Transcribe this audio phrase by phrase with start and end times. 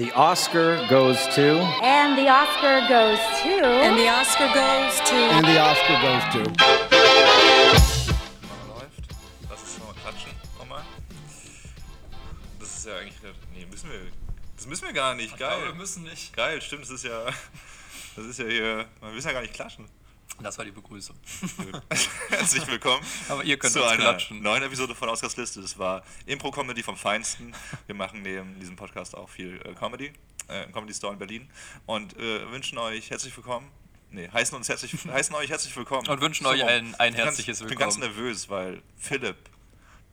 [0.00, 1.60] the Oscar goes to.
[1.82, 3.66] And the Oscar goes to.
[3.84, 5.14] And the Oscar goes to.
[5.14, 6.40] And the Oscar goes to.
[8.66, 9.04] läuft.
[9.50, 10.32] Lass uns nochmal klatschen.
[10.58, 10.82] Nochmal.
[12.58, 13.14] Das ist ja eigentlich.
[13.54, 14.00] Nee, müssen wir.
[14.56, 15.36] Das müssen wir gar nicht.
[15.36, 15.64] Geil.
[15.66, 16.34] wir müssen nicht.
[16.34, 16.84] Geil, stimmt.
[16.84, 17.26] Das ist ja.
[18.16, 18.86] Das ist ja hier.
[19.00, 19.86] Wir müssen ja gar nicht klatschen.
[20.42, 21.16] Das war die Begrüßung.
[22.30, 24.42] Herzlich willkommen Aber ihr könnt zu einer klatschen.
[24.42, 25.60] neuen Episode von Oscars Liste.
[25.60, 27.52] Das war Impro-Comedy vom Feinsten.
[27.86, 30.12] Wir machen neben diesem Podcast auch viel äh, Comedy.
[30.48, 31.50] Äh, im Comedy Store in Berlin.
[31.86, 33.70] Und äh, wünschen euch herzlich willkommen.
[34.10, 36.08] Nee, heißen uns herzlich, heißen euch herzlich willkommen.
[36.08, 38.16] Und wünschen So euch ein- ein herzliches ganz, Ich bin ganz Willkommen.
[38.16, 39.36] nervös, weil Philipp,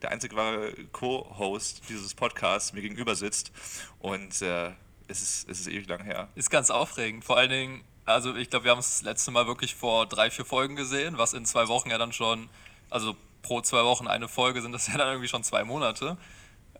[0.02, 3.50] der einzig wahre Co-Host dieses Podcasts, mir gegenüber sitzt.
[3.98, 4.68] Und äh,
[5.08, 6.28] es, ist, es ist ewig lang her.
[6.36, 7.24] Ist ganz aufregend.
[7.24, 10.30] Vor allen Dingen, also ich glaube, wir haben es das letzte Mal wirklich vor drei,
[10.30, 12.48] vier Folgen gesehen, was in zwei Wochen ja dann schon,
[12.90, 16.16] also pro zwei Wochen eine Folge sind das ja dann irgendwie schon zwei Monate.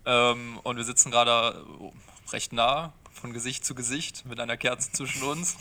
[0.06, 1.64] Ähm, und wir sitzen gerade
[2.32, 5.56] recht nah, von Gesicht zu Gesicht, mit einer Kerze zwischen uns.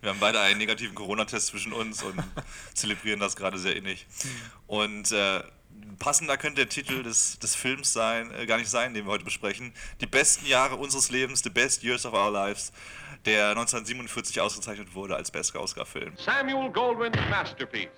[0.00, 2.22] Wir haben beide einen negativen Corona-Test zwischen uns und
[2.74, 4.06] zelebrieren das gerade sehr innig.
[4.66, 5.42] Und äh,
[5.98, 9.24] passender könnte der Titel des, des Films sein, äh, gar nicht sein, den wir heute
[9.24, 9.72] besprechen.
[10.00, 12.72] Die besten Jahre unseres Lebens, The Best Years of Our Lives,
[13.24, 16.14] der 1947 ausgezeichnet wurde als bester Oscar-Film.
[16.16, 17.88] Samuel Goldwyn's masterpiece.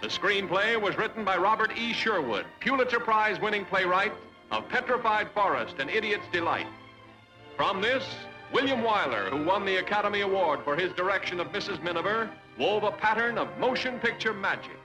[0.00, 1.92] The screenplay was written by Robert E.
[1.92, 4.12] Sherwood, Pulitzer Prize winning playwright
[4.50, 6.66] of Petrified Forest and Idiot's Delight.
[7.56, 8.04] From this,
[8.52, 11.82] William Wyler, who won the Academy Award for his direction of Mrs.
[11.82, 14.78] Miniver, wove a pattern of motion picture magic.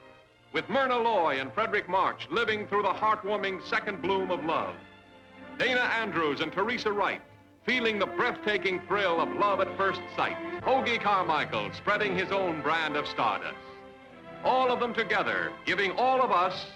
[0.52, 4.76] With Myrna Loy and Frederick March living through the heartwarming second bloom of love.
[5.58, 7.22] Dana Andrews and Teresa Wright,
[7.66, 10.38] feeling the breathtaking thrill of love at first sight.
[10.62, 13.58] Hoagie Carmichael spreading his own brand of stardust.
[14.44, 16.68] All of them together, giving all of us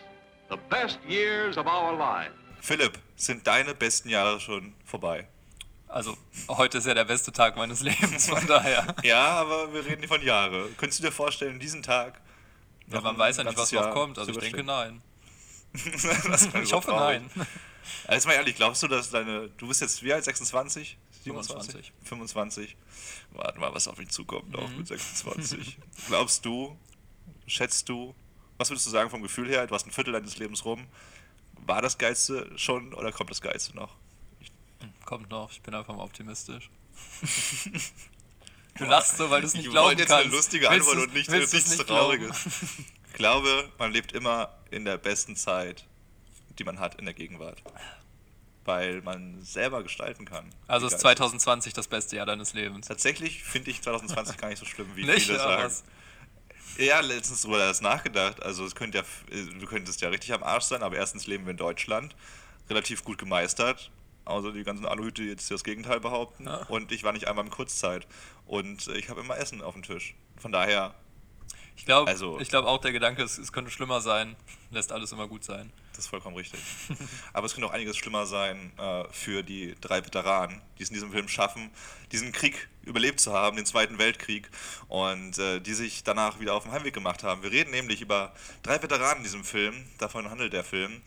[0.49, 2.33] the best years of our lives.
[2.59, 5.27] Philipp, sind deine besten Jahre schon vorbei?
[5.87, 6.15] Also
[6.49, 8.95] heute ist ja der beste Tag meines Lebens, von daher.
[9.03, 10.69] Ja, aber wir reden nicht von Jahre.
[10.77, 12.19] Könntest du dir vorstellen, diesen Tag?
[12.87, 14.17] Ja, man weiß ja nicht, was noch kommt.
[14.17, 15.01] Also ich denke nein.
[16.63, 17.21] Ich hoffe traurig.
[17.35, 17.47] nein.
[18.09, 19.49] Jetzt mal ehrlich, glaubst du, dass deine.
[19.57, 20.23] Du bist jetzt wie alt?
[20.23, 20.97] 26?
[21.23, 21.91] 25.
[22.03, 22.75] 25.
[23.31, 24.77] Warte mal, was auf mich zukommt noch Mhm.
[24.77, 25.77] mit 26.
[26.07, 26.77] glaubst du,
[27.47, 28.15] schätzt du,
[28.57, 29.67] was würdest du sagen vom Gefühl her?
[29.67, 30.87] Du hast ein Viertel deines Lebens rum.
[31.65, 33.95] War das Geilste schon oder kommt das Geilste noch?
[35.05, 36.69] Kommt noch, ich bin einfach mal optimistisch.
[38.77, 40.25] Du lachst so, weil du es nicht ich glauben wollte jetzt kannst.
[40.27, 42.45] eine lustige Antwort und nicht, nichts nicht Trauriges.
[43.09, 45.85] Ich glaube, man lebt immer in der besten Zeit,
[46.57, 47.61] die man hat in der Gegenwart.
[48.65, 50.53] Weil man selber gestalten kann.
[50.67, 52.87] Also ist geil 2020 das beste Jahr deines Lebens.
[52.87, 55.63] Tatsächlich finde ich 2020 gar nicht so schlimm, wie Nicht, viele sagen.
[55.63, 55.83] was?
[56.77, 58.41] Ja, letztens drüber das nachgedacht.
[58.43, 59.03] Also es könnte ja,
[59.59, 62.15] du könntest ja richtig am Arsch sein, aber erstens leben wir in Deutschland,
[62.69, 63.91] relativ gut gemeistert.
[64.23, 66.45] Also die ganzen Aluhüte jetzt das Gegenteil behaupten.
[66.45, 66.57] Ja.
[66.67, 68.07] Und ich war nicht einmal in Kurzzeit.
[68.45, 70.13] Und äh, ich habe immer Essen auf dem Tisch.
[70.37, 70.93] Von daher,
[71.79, 74.35] Ich glaube Also- ich glaub auch, der Gedanke ist, es könnte schlimmer sein,
[74.69, 75.71] lässt alles immer gut sein.
[75.93, 76.59] das ist vollkommen richtig.
[77.33, 80.95] aber es könnte auch einiges schlimmer sein äh, für die drei Veteranen, die es in
[80.95, 81.71] diesem Film schaffen,
[82.11, 84.49] diesen Krieg überlebt zu haben, den Zweiten Weltkrieg,
[84.89, 87.43] und äh, die sich danach wieder auf den Heimweg gemacht haben.
[87.43, 91.01] Wir reden nämlich über drei Veteranen in diesem Film, davon handelt der Film,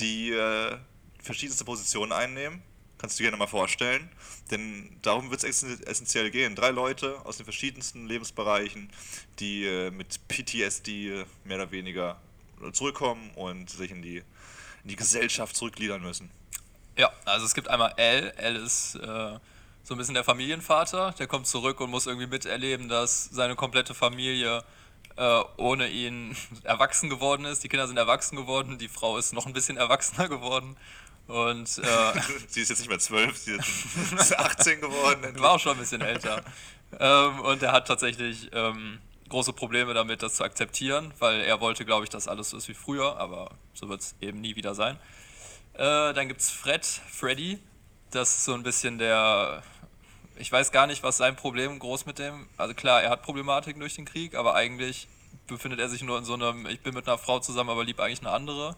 [0.00, 0.76] die äh,
[1.22, 2.62] verschiedenste Positionen einnehmen.
[3.04, 4.08] Kannst du dir gerne mal vorstellen.
[4.50, 6.56] Denn darum wird es essentiell gehen.
[6.56, 8.90] Drei Leute aus den verschiedensten Lebensbereichen,
[9.40, 12.18] die äh, mit PTSD äh, mehr oder weniger
[12.72, 14.16] zurückkommen und sich in die,
[14.84, 16.30] in die Gesellschaft zurückgliedern müssen.
[16.96, 18.32] Ja, also es gibt einmal L.
[18.38, 19.38] L ist äh,
[19.82, 21.14] so ein bisschen der Familienvater.
[21.18, 24.64] Der kommt zurück und muss irgendwie miterleben, dass seine komplette Familie
[25.16, 27.62] äh, ohne ihn erwachsen geworden ist.
[27.64, 30.78] Die Kinder sind erwachsen geworden, die Frau ist noch ein bisschen erwachsener geworden.
[31.26, 33.66] Und äh, sie ist jetzt nicht mehr zwölf, sie ist
[34.10, 35.24] jetzt 18 geworden.
[35.24, 35.42] endlich.
[35.42, 36.42] war auch schon ein bisschen älter.
[36.98, 38.98] ähm, und er hat tatsächlich ähm,
[39.28, 42.68] große Probleme damit, das zu akzeptieren, weil er wollte, glaube ich, dass alles so ist
[42.68, 44.98] wie früher, aber so wird es eben nie wieder sein.
[45.74, 47.58] Äh, dann gibt es Fred, Freddy.
[48.10, 49.62] Das ist so ein bisschen der.
[50.36, 52.48] Ich weiß gar nicht, was sein Problem groß mit dem.
[52.56, 55.08] Also klar, er hat Problematiken durch den Krieg, aber eigentlich
[55.46, 58.00] befindet er sich nur in so einem, ich bin mit einer Frau zusammen, aber lieb
[58.00, 58.76] eigentlich eine andere.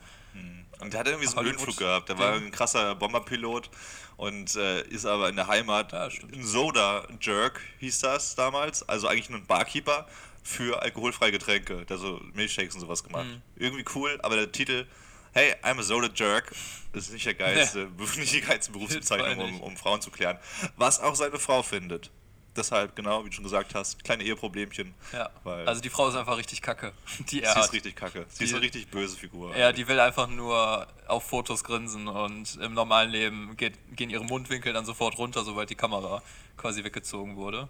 [0.80, 2.08] Und der hat irgendwie so einen Hollywood- Höhenflug gehabt.
[2.10, 3.70] Der war ein krasser Bomberpilot
[4.18, 6.34] und äh, ist aber in der Heimat Ja, stimmt.
[6.34, 8.86] ein Soda-Jerk, hieß das damals.
[8.88, 10.06] Also eigentlich nur ein Barkeeper
[10.42, 13.26] für alkoholfreie Getränke, der so Milchshakes und sowas gemacht.
[13.26, 13.42] Mhm.
[13.56, 14.86] Irgendwie cool, aber der Titel,
[15.32, 16.52] hey, I'm a Soda-Jerk,
[16.92, 20.38] ist nicht der geilste, nicht die geilste Berufsbezeichnung, um, um Frauen zu klären.
[20.76, 22.10] Was auch seine Frau findet.
[22.56, 24.94] Deshalb, genau, wie du schon gesagt hast, kleine Eheproblemchen.
[25.12, 25.30] Ja.
[25.44, 26.92] Also die Frau ist einfach richtig kacke.
[27.30, 28.26] Die sie ist richtig kacke.
[28.28, 29.56] Sie Die- ist eine richtig böse Figur.
[29.56, 34.24] Ja, die will einfach nur auf Fotos grinsen und im normalen Leben geht, gehen ihre
[34.24, 36.22] Mundwinkel dann sofort runter, sobald die Kamera
[36.56, 37.68] quasi weggezogen wurde.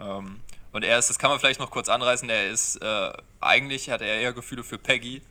[0.00, 0.40] Ähm,
[0.72, 4.00] und er ist, das kann man vielleicht noch kurz anreißen, er ist, äh, eigentlich hat
[4.02, 5.22] er eher Gefühle für Peggy.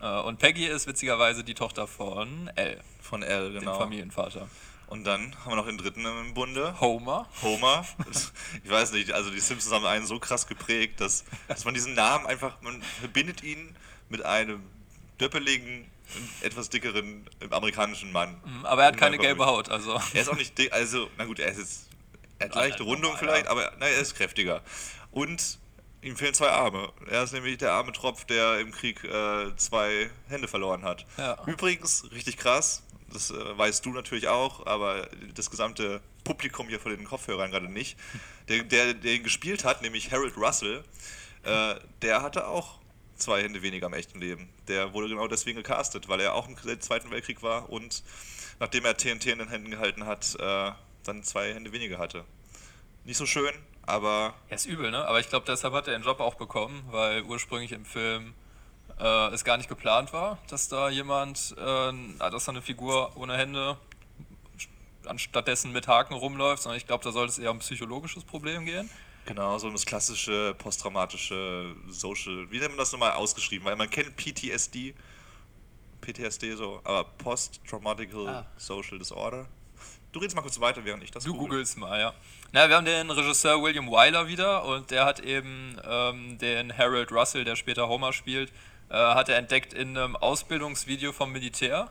[0.00, 3.78] Äh, und Peggy ist witzigerweise die Tochter von L, Von L, dem genau.
[3.78, 4.48] Familienvater.
[4.90, 6.78] Und dann haben wir noch den dritten im Bunde.
[6.80, 7.28] Homer.
[7.42, 7.86] Homer.
[8.64, 11.94] Ich weiß nicht, also die Simpsons haben einen so krass geprägt, dass, dass man diesen
[11.94, 13.76] Namen einfach, man verbindet ihn
[14.08, 14.60] mit einem
[15.20, 15.88] döppeligen,
[16.40, 18.40] etwas dickeren amerikanischen Mann.
[18.64, 20.00] Aber er hat keine gelbe Haut, also.
[20.12, 21.88] Er ist auch nicht dick, also, na gut, er ist jetzt,
[22.40, 24.60] er hat leichte Rundung vielleicht, aber na, er ist kräftiger.
[25.12, 25.60] Und
[26.02, 26.92] ihm fehlen zwei Arme.
[27.08, 31.06] Er ist nämlich der arme Tropf, der im Krieg äh, zwei Hände verloren hat.
[31.16, 31.38] Ja.
[31.46, 36.90] Übrigens, richtig krass, das äh, weißt du natürlich auch, aber das gesamte Publikum hier vor
[36.90, 37.98] den Kopfhörern gerade nicht.
[38.48, 40.84] Der, der, der ihn gespielt hat, nämlich Harold Russell,
[41.44, 42.78] äh, der hatte auch
[43.16, 44.48] zwei Hände weniger im echten Leben.
[44.68, 48.02] Der wurde genau deswegen gecastet, weil er auch im Zweiten Weltkrieg war und
[48.58, 50.72] nachdem er TNT in den Händen gehalten hat, äh,
[51.04, 52.24] dann zwei Hände weniger hatte.
[53.04, 53.52] Nicht so schön,
[53.82, 55.04] aber Er ist übel, ne?
[55.06, 58.34] Aber ich glaube, deshalb hat er den Job auch bekommen, weil ursprünglich im Film
[58.98, 63.36] äh, es gar nicht geplant war, dass da jemand, äh, dass da eine Figur ohne
[63.36, 63.76] Hände
[65.06, 68.64] anstattdessen mit Haken rumläuft, sondern ich glaube, da sollte es eher um ein psychologisches Problem
[68.66, 68.88] gehen.
[69.26, 73.64] Genau, so das klassische posttraumatische Social, wie nennt man das nochmal ausgeschrieben?
[73.66, 74.94] Weil man kennt PTSD,
[76.00, 78.46] PTSD so, aber Post-Traumatical Ah.
[78.56, 79.46] Social Disorder.
[80.12, 81.48] Du redest mal kurz weiter, während ich das Du google.
[81.50, 82.14] googelst mal, ja.
[82.52, 87.12] Na, wir haben den Regisseur William Wyler wieder und der hat eben ähm, den Harold
[87.12, 88.52] Russell, der später Homer spielt,
[88.90, 91.90] äh, hat er entdeckt in einem Ausbildungsvideo vom Militär.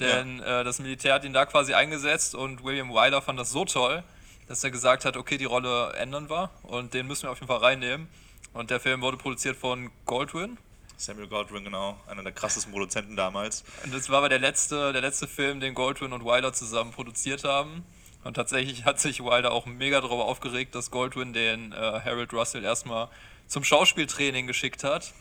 [0.00, 3.64] Denn äh, das Militär hat ihn da quasi eingesetzt und William Wyler fand das so
[3.64, 4.02] toll,
[4.48, 7.48] dass er gesagt hat, okay, die Rolle ändern wir und den müssen wir auf jeden
[7.48, 8.08] Fall reinnehmen.
[8.52, 10.58] Und der Film wurde produziert von Goldwyn.
[10.96, 13.64] Samuel Goldwyn, genau, einer der krassesten Produzenten damals.
[13.84, 17.44] Und das war aber der letzte, der letzte Film, den Goldwyn und Wilder zusammen produziert
[17.44, 17.84] haben.
[18.22, 22.64] Und tatsächlich hat sich Wilder auch mega darüber aufgeregt, dass Goldwyn den äh, Harold Russell
[22.64, 23.08] erstmal
[23.46, 25.12] zum Schauspieltraining geschickt hat.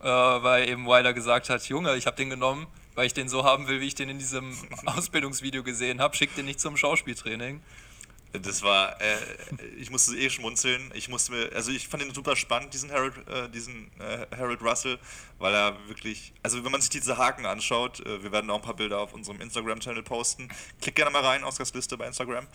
[0.00, 3.44] Äh, weil eben Wilder gesagt hat, Junge, ich habe den genommen, weil ich den so
[3.44, 4.56] haben will, wie ich den in diesem
[4.86, 6.16] Ausbildungsvideo gesehen habe.
[6.16, 7.60] Schick den nicht zum Schauspieltraining.
[8.32, 9.16] Das war, äh,
[9.76, 10.92] ich musste eh schmunzeln.
[10.94, 14.62] Ich musste mir, also ich fand ihn super spannend, diesen Harold, äh, diesen äh, Harold
[14.62, 14.98] Russell,
[15.38, 18.62] weil er wirklich, also wenn man sich diese Haken anschaut, äh, wir werden auch ein
[18.62, 20.48] paar Bilder auf unserem Instagram-Channel posten.
[20.80, 22.46] Klick gerne mal rein, Oscarsliste bei Instagram.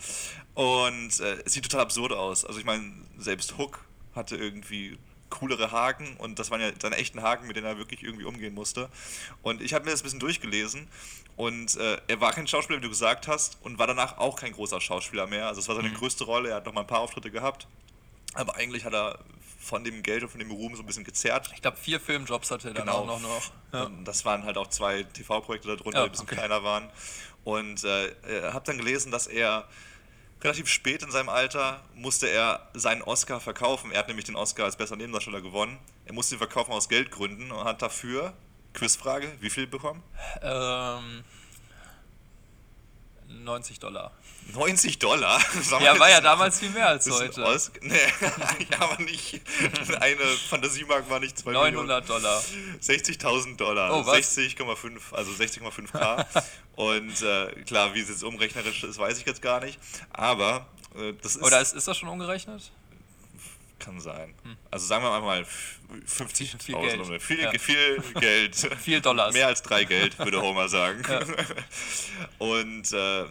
[0.54, 2.46] Und äh, es sieht total absurd aus.
[2.46, 3.84] Also ich meine, selbst Hook
[4.14, 4.96] hatte irgendwie
[5.30, 8.54] coolere Haken und das waren ja seine echten Haken, mit denen er wirklich irgendwie umgehen
[8.54, 8.88] musste.
[9.42, 10.88] Und ich habe mir das ein bisschen durchgelesen
[11.36, 14.52] und äh, er war kein Schauspieler, wie du gesagt hast, und war danach auch kein
[14.52, 15.46] großer Schauspieler mehr.
[15.48, 17.66] Also es war seine größte Rolle, er hat noch mal ein paar Auftritte gehabt,
[18.34, 19.18] aber eigentlich hat er
[19.58, 21.50] von dem Geld und von dem Ruhm so ein bisschen gezerrt.
[21.54, 22.98] Ich glaube, vier Filmjobs hatte er dann Genau.
[22.98, 23.20] auch noch.
[23.20, 23.50] noch.
[23.72, 23.90] Ja.
[24.04, 26.36] Das waren halt auch zwei TV-Projekte darunter, Ja, die ein bisschen okay.
[26.36, 26.88] kleiner waren.
[27.42, 28.12] Und äh,
[28.52, 29.66] habe dann gelesen, dass er
[30.42, 33.90] relativ spät in seinem Alter musste er seinen Oscar verkaufen.
[33.92, 35.78] Er hat nämlich den Oscar als bester Nebendarsteller gewonnen.
[36.04, 38.34] Er musste ihn verkaufen aus Geldgründen und hat dafür,
[38.74, 40.02] Quizfrage, wie viel bekommen?
[40.42, 41.24] Ähm,
[43.28, 44.12] 90 Dollar.
[44.54, 45.40] 90 Dollar?
[45.80, 47.44] Ja, war ja damals viel mehr als heute.
[47.44, 47.94] Os nee,
[48.70, 49.40] ja, aber nicht.
[50.00, 52.42] Eine Fantasiemark war nicht 2 900 Dollar.
[52.80, 54.36] 60.000 Dollar, Oh, was?
[54.36, 56.26] 60,5, also 60,5k.
[56.76, 59.78] und äh, klar, wie es jetzt umrechnerisch ist, weiß ich jetzt gar nicht.
[60.12, 60.66] Aber
[60.96, 62.70] äh, das ist, Oder ist, ist das schon umgerechnet?
[63.86, 64.34] Kann sein.
[64.70, 67.22] Also sagen wir mal f- Viel 50.000 Geld.
[67.22, 67.50] viel, Ja.
[67.58, 68.54] viel Geld.
[68.82, 69.32] Viel Dollars.
[69.32, 71.02] Mehr als drei Geld, würde Homer sagen.
[72.38, 73.22] Und äh,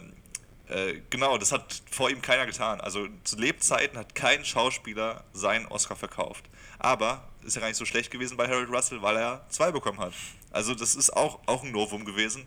[0.68, 2.80] äh, genau, das hat vor ihm keiner getan.
[2.80, 6.44] Also zu Lebzeiten hat kein Schauspieler seinen Oscar verkauft.
[6.78, 10.00] Aber ist ja gar nicht so schlecht gewesen bei Harold Russell, weil er zwei bekommen
[10.00, 10.12] hat.
[10.50, 12.46] Also das ist auch, auch ein Novum gewesen.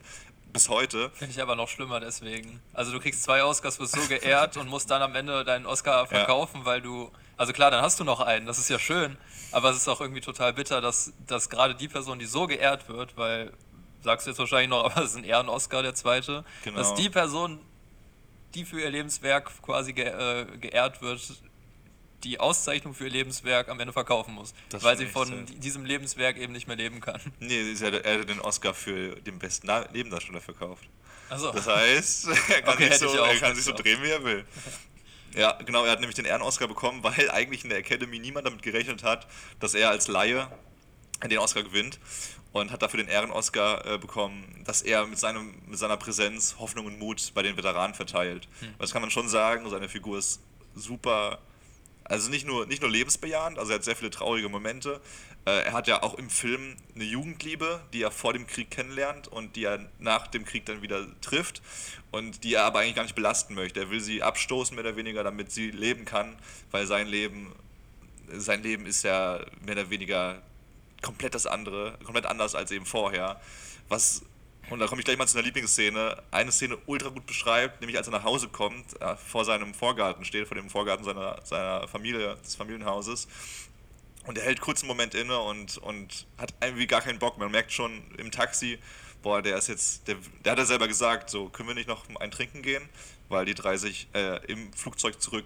[0.51, 1.09] Bis heute.
[1.11, 2.59] Finde ich aber noch schlimmer deswegen.
[2.73, 6.07] Also du kriegst zwei Oscars, wirst so geehrt und musst dann am Ende deinen Oscar
[6.07, 7.11] verkaufen, weil du.
[7.37, 9.15] Also klar, dann hast du noch einen, das ist ja schön,
[9.53, 12.89] aber es ist auch irgendwie total bitter, dass, dass gerade die Person, die so geehrt
[12.89, 13.53] wird, weil,
[14.01, 16.77] sagst du jetzt wahrscheinlich noch, aber es ist ein Ehren-Oscar, der zweite, Genau.
[16.77, 17.59] dass die Person,
[18.55, 21.21] die für ihr Lebenswerk quasi ge äh, geehrt wird,
[22.23, 25.63] die Auszeichnung für ihr Lebenswerk am Ende verkaufen muss, Das weil sie von sad.
[25.63, 27.19] diesem Lebenswerk eben nicht mehr leben kann.
[27.39, 30.83] Nee, sie hat- er hätte den Oscar für den besten Na- Nebendarsteller verkauft.
[31.29, 34.09] Also, Das heißt, er kann, Okay, sich, hätte so, er kann sich so drehen, wie
[34.09, 34.45] er will.
[35.35, 38.61] Ja, genau, er hat nämlich den Ehren-Oscar bekommen, weil eigentlich in der Academy niemand damit
[38.63, 39.27] gerechnet hat,
[39.59, 40.47] dass er als Laie
[41.23, 41.99] den Oscar gewinnt
[42.51, 46.87] und hat dafür den Ehren-Oscar äh, bekommen, dass er mit, seinem, mit seiner Präsenz Hoffnung
[46.87, 48.47] und Mut bei den Veteranen verteilt.
[48.61, 48.73] Hm.
[48.79, 50.41] Das kann man schon sagen, seine Figur ist
[50.73, 51.37] super,
[52.09, 54.99] also nicht nur, nicht nur lebensbejahend, also er hat sehr viele traurige Momente.
[55.45, 59.27] Äh, er hat ja auch im Film eine Jugendliebe, die er vor dem Krieg kennenlernt
[59.27, 61.61] und die er nach dem Krieg dann wieder trifft
[62.11, 63.79] und die er aber eigentlich gar nicht belasten möchte.
[63.79, 66.35] Er will sie abstoßen, mehr oder weniger, damit sie leben kann,
[66.71, 67.53] weil sein Leben,
[68.31, 70.41] sein Leben ist ja mehr oder weniger
[71.03, 73.39] komplett das andere, komplett anders als eben vorher.
[73.87, 74.23] Was,
[74.69, 77.97] und da komme ich gleich mal zu einer Lieblingsszene, eine Szene ultra gut beschreibt, nämlich
[77.97, 81.87] als er nach Hause kommt, äh, vor seinem Vorgarten steht, vor dem Vorgarten seiner, seiner
[81.87, 83.27] Familie, des Familienhauses.
[84.25, 87.37] Und er hält kurz einen Moment inne und, und hat irgendwie gar keinen Bock.
[87.37, 88.77] Man merkt schon im Taxi,
[89.21, 92.05] boah, der ist jetzt, der, der hat ja selber gesagt, so, können wir nicht noch
[92.19, 92.87] ein Trinken gehen?
[93.29, 95.45] Weil die drei sich äh, im Flugzeug zurück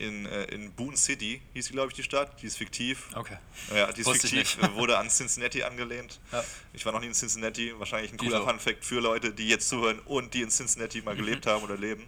[0.00, 3.08] in, äh, in Boone City, hieß sie, glaube ich, die Stadt, die ist fiktiv.
[3.14, 3.36] Okay.
[3.74, 6.20] Ja, die ist Wusste fiktiv, wurde an Cincinnati angelehnt.
[6.32, 6.42] Ja.
[6.72, 8.42] Ich war noch nie in Cincinnati, wahrscheinlich ein cooler?
[8.42, 12.04] Fun-Fact für Leute, die jetzt zuhören und die in Cincinnati mal gelebt haben oder leben.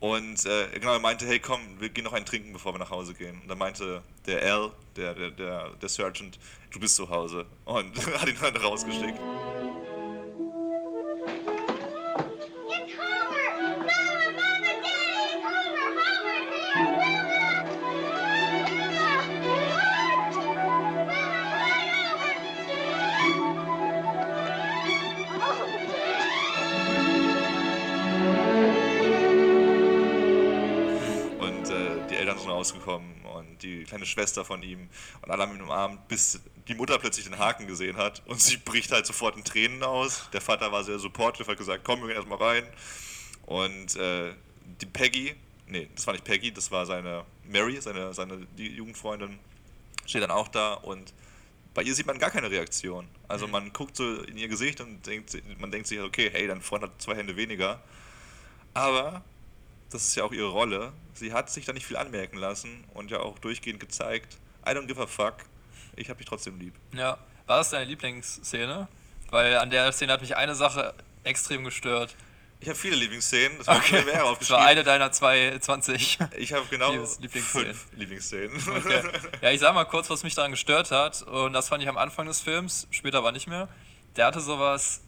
[0.00, 2.90] Und äh, genau, er meinte, hey komm, wir gehen noch einen trinken, bevor wir nach
[2.90, 3.40] Hause gehen.
[3.40, 6.38] Und dann meinte der Al, der, der, der, der Sergeant,
[6.72, 7.46] du bist zu Hause.
[7.64, 9.18] Und hat ihn dann rausgeschickt.
[33.34, 34.88] Und die kleine Schwester von ihm
[35.22, 38.56] und alle haben ihn umarmt, bis die Mutter plötzlich den Haken gesehen hat und sie
[38.56, 40.28] bricht halt sofort in Tränen aus.
[40.32, 42.64] Der Vater war sehr supportive, hat gesagt, komm, wir gehen erstmal rein.
[43.46, 44.32] Und äh,
[44.80, 45.34] die Peggy,
[45.66, 49.38] nee, das war nicht Peggy, das war seine Mary, seine, seine die Jugendfreundin,
[50.06, 51.12] steht dann auch da und
[51.74, 53.08] bei ihr sieht man gar keine Reaktion.
[53.26, 56.62] Also man guckt so in ihr Gesicht und denkt, man denkt sich, okay, hey, dein
[56.62, 57.82] Freund hat zwei Hände weniger.
[58.74, 59.24] Aber
[59.90, 60.92] das ist ja auch ihre Rolle.
[61.14, 64.36] Sie hat sich da nicht viel anmerken lassen und ja auch durchgehend gezeigt,
[64.66, 65.36] I don't give a fuck,
[65.96, 66.74] ich hab dich trotzdem lieb.
[66.92, 67.18] Ja.
[67.46, 68.88] War das deine Lieblingsszene?
[69.30, 72.16] Weil an der Szene hat mich eine Sache extrem gestört.
[72.60, 73.96] Ich habe viele Lieblingsszenen, das okay.
[73.98, 74.62] mir mehr Das war aufgeschrieben.
[74.62, 76.18] eine deiner 220.
[76.38, 77.74] ich habe genau Lieblingsszenen.
[77.74, 78.56] fünf Lieblingsszenen.
[78.76, 79.02] Okay.
[79.42, 81.22] Ja, ich sag mal kurz, was mich daran gestört hat.
[81.22, 83.68] Und das fand ich am Anfang des Films, später aber nicht mehr.
[84.16, 85.02] Der hatte sowas.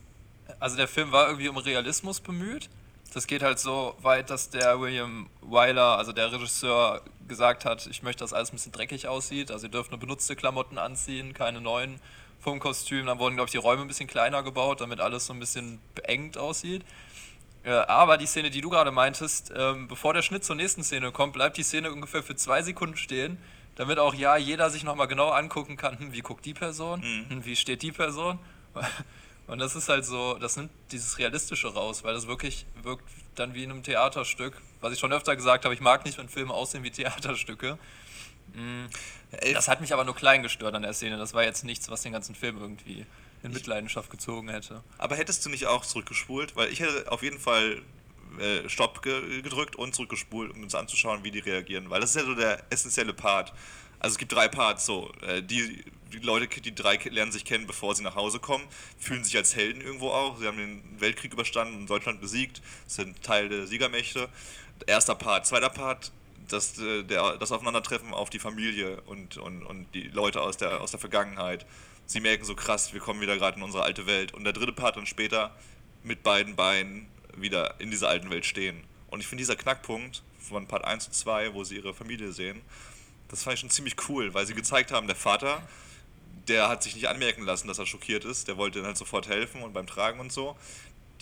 [0.61, 2.69] Also der Film war irgendwie um Realismus bemüht.
[3.17, 8.03] Das geht halt so weit, dass der William Wyler, also der Regisseur, gesagt hat, ich
[8.03, 9.51] möchte, dass alles ein bisschen dreckig aussieht.
[9.51, 11.99] Also ihr dürft nur benutzte Klamotten anziehen, keine neuen
[12.41, 13.07] vom Kostüm.
[13.07, 15.81] Dann wurden, glaube ich, die Räume ein bisschen kleiner gebaut, damit alles so ein bisschen
[15.95, 16.85] beengt aussieht.
[17.65, 21.11] Äh, aber die Szene, die du gerade meintest, ähm, bevor der Schnitt zur nächsten Szene
[21.11, 23.39] kommt, bleibt die Szene ungefähr für zwei Sekunden stehen,
[23.77, 27.47] damit auch ja jeder sich nochmal genau angucken kann, hm, wie guckt die Person, hm,
[27.47, 28.39] wie steht die Person.
[29.47, 33.05] Und das ist halt so, das nimmt dieses Realistische raus, weil das wirklich wirkt
[33.37, 34.61] dann wie in einem Theaterstück.
[34.81, 37.79] Was ich schon öfter gesagt habe, ich mag nicht, wenn Filme aussehen wie Theaterstücke.
[39.33, 41.19] Ey, Das hat mich aber nur klein gestört an der Szene.
[41.19, 43.05] Das war jetzt nichts, was den ganzen Film irgendwie
[43.43, 44.83] in Mitleidenschaft gezogen hätte.
[44.99, 46.57] Aber hättest du nicht auch zurückgespult?
[46.57, 47.83] Weil ich hätte auf jeden Fall
[48.41, 51.91] äh, Stopp ge gedrückt und zurückgespult, um uns anzuschauen, wie die reagieren.
[51.91, 53.53] Weil das ist ja so der essentielle Part.
[53.99, 55.13] Also es gibt drei Parts so.
[55.23, 58.65] Äh, die, die Leute, die drei lernen sich kennen, bevor sie nach Hause kommen,
[58.99, 60.39] fühlen sich als Helden irgendwo auch.
[60.39, 64.29] Sie haben den Weltkrieg überstanden und Deutschland besiegt, sind Teil der Siegermächte.
[64.87, 65.47] Erster Part.
[65.47, 66.13] Zweiter Part,
[66.49, 70.81] das, äh, der, das Aufeinandertreffen auf die Familie und, und, und die Leute aus der,
[70.81, 71.67] aus der Vergangenheit.
[72.07, 74.33] Sie merken so krass, wir kommen wieder gerade in unsere alte Welt.
[74.33, 75.55] Und der dritte Part dann später
[76.05, 78.85] mit beiden Beinen wieder in dieser alten Welt stehen.
[79.09, 82.63] Und ich finde dieser Knackpunkt von Part 1 und 2, wo sie ihre Familie sehen,
[83.29, 85.63] das fand ich schon ziemlich cool, weil sie gezeigt haben, der Vater,
[86.49, 88.47] der hat sich nicht anmerken lassen, dass er schockiert ist.
[88.49, 90.57] Der wollte dann halt sofort helfen und beim Tragen und so.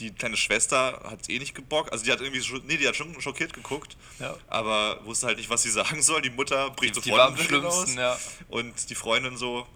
[0.00, 1.92] Die kleine Schwester hat eh nicht gebockt.
[1.92, 4.36] Also die hat irgendwie schon, nee, die hat schon schockiert geguckt, Ja.
[4.48, 6.20] aber wusste halt nicht, was sie sagen soll.
[6.20, 8.18] Die Mutter bricht Die sofort in Tränen schlimmsten, aus.
[8.18, 8.18] ja.
[8.48, 9.66] Und die Freundin so,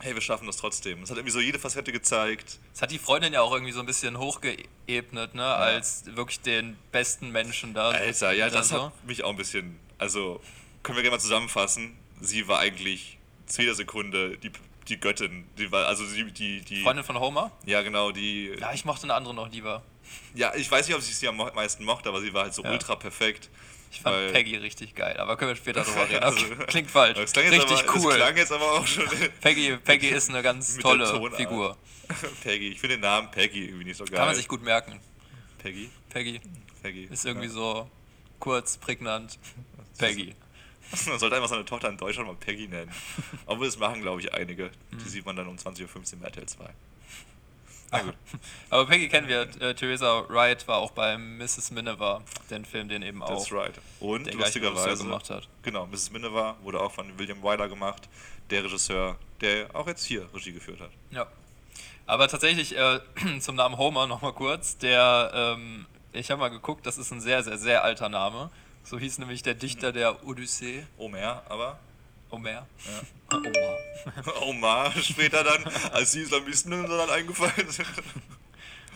[0.00, 1.02] hey, wir schaffen das trotzdem.
[1.02, 2.58] Es hat irgendwie so jede Facette gezeigt.
[2.74, 5.44] Das hat die Freundin ja auch irgendwie so ein bisschen hochgeebnet, ne?
[5.44, 7.88] Als wirklich den besten Menschen da.
[7.88, 8.84] Alter, ja, das so.
[8.84, 9.80] hat mich auch ein bisschen.
[9.96, 10.40] Also,
[10.82, 11.96] können wir gerne mal zusammenfassen.
[12.20, 14.50] Sie war eigentlich zu jeder Sekunde die,
[14.88, 15.46] die Göttin.
[15.58, 16.82] Die war, also die, die, die.
[16.82, 17.50] Freundin von Homer?
[17.64, 18.52] Ja, genau, die.
[18.60, 19.82] Ja, ich mochte eine andere noch lieber.
[20.34, 22.62] Ja, ich weiß nicht, ob ich sie am meisten mochte, aber sie war halt so
[22.64, 22.70] Ja.
[22.72, 23.50] ultra perfekt.
[23.90, 26.22] Ich fand Weil- Peggy richtig geil, aber können wir später drüber reden.
[26.22, 27.18] Also- Klingt falsch.
[27.18, 28.14] Richtig aber, cool.
[28.14, 29.04] Klang jetzt aber auch schon.
[29.40, 31.06] Peggy, Peggy ist eine ganz tolle.
[31.36, 31.76] Figur.
[32.42, 32.68] Peggy.
[32.68, 34.16] Ich finde den Namen Peggy irgendwie nicht so geil.
[34.16, 34.98] Kann man sich gut merken.
[35.58, 35.90] Peggy?
[36.10, 36.40] Peggy
[36.82, 37.04] Peggy.
[37.10, 37.90] ist irgendwie so
[38.38, 39.38] kurz, prägnant.
[39.98, 40.34] Peggy.
[41.06, 42.90] Man sollte einfach seine Tochter in Deutschland mal Peggy nennen.
[43.46, 44.70] Obwohl das machen, glaube ich, einige.
[44.92, 46.70] Die sieht man dann um 20.15 Uhr bei RTL 2.
[47.90, 48.14] Na gut.
[48.70, 49.42] Aber Peggy kennen wir.
[49.60, 51.70] Äh, Theresa Wright war auch bei Mrs.
[51.70, 53.74] Miniver, den Film, den eben auch That's right.
[54.00, 55.48] Und lustigerweise, gemacht hat.
[55.62, 56.10] genau, Mrs.
[56.10, 58.08] Miniver wurde auch von William Wyler gemacht,
[58.50, 60.90] der Regisseur, der auch jetzt hier Regie geführt hat.
[61.10, 61.26] Ja.
[62.06, 63.00] Aber tatsächlich äh,
[63.40, 64.78] zum Namen Homer nochmal kurz.
[64.78, 68.50] Der, ähm, ich habe mal geguckt, das ist ein sehr, sehr, sehr alter Name.
[68.88, 71.78] So hieß nämlich der Dichter der Odyssee, Omer, aber
[72.30, 72.66] Homer.
[73.30, 74.32] Homer.
[74.40, 77.86] Omar später dann, als die Islamisten dann eingefallen sind.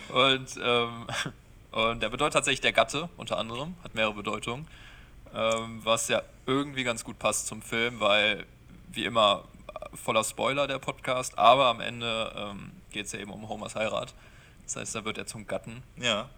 [0.08, 1.06] Und, ähm,
[1.72, 4.66] und der bedeutet tatsächlich der Gatte, unter anderem, hat mehrere Bedeutungen.
[5.34, 8.46] Ähm, was ja irgendwie ganz gut passt zum Film, weil,
[8.92, 9.44] wie immer,
[9.92, 14.14] voller Spoiler der Podcast, aber am Ende ähm, geht es ja eben um Homers Heirat.
[14.64, 15.82] Das heißt, da wird er zum Gatten.
[15.98, 16.30] Ja.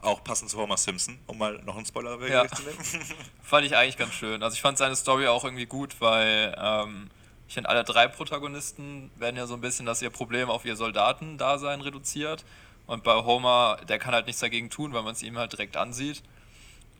[0.00, 2.44] Auch passend zu Homer Simpson, um mal noch einen Spoiler Ja.
[2.44, 2.78] wegzunehmen.
[3.42, 4.42] Fand ich eigentlich ganz schön.
[4.42, 7.10] Also ich fand seine Story auch irgendwie gut, weil ähm,
[7.48, 10.76] ich finde, alle drei Protagonisten werden ja so ein bisschen, dass ihr Problem auf ihr
[10.76, 12.44] Soldatendasein reduziert.
[12.86, 15.76] Und bei Homer, der kann halt nichts dagegen tun, weil man es ihm halt direkt
[15.76, 16.22] ansieht.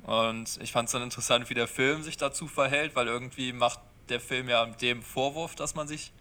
[0.03, 3.81] Und ich fand es dann interessant, wie der Film sich dazu verhält, weil irgendwie macht
[4.09, 6.13] der Film ja dem Vorwurf, dass man sich,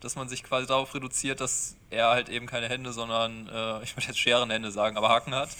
[0.00, 3.96] dass man sich quasi darauf reduziert, dass er halt eben keine Hände, sondern, äh, ich
[3.96, 5.50] würde jetzt Scherenhände sagen, aber Haken hat.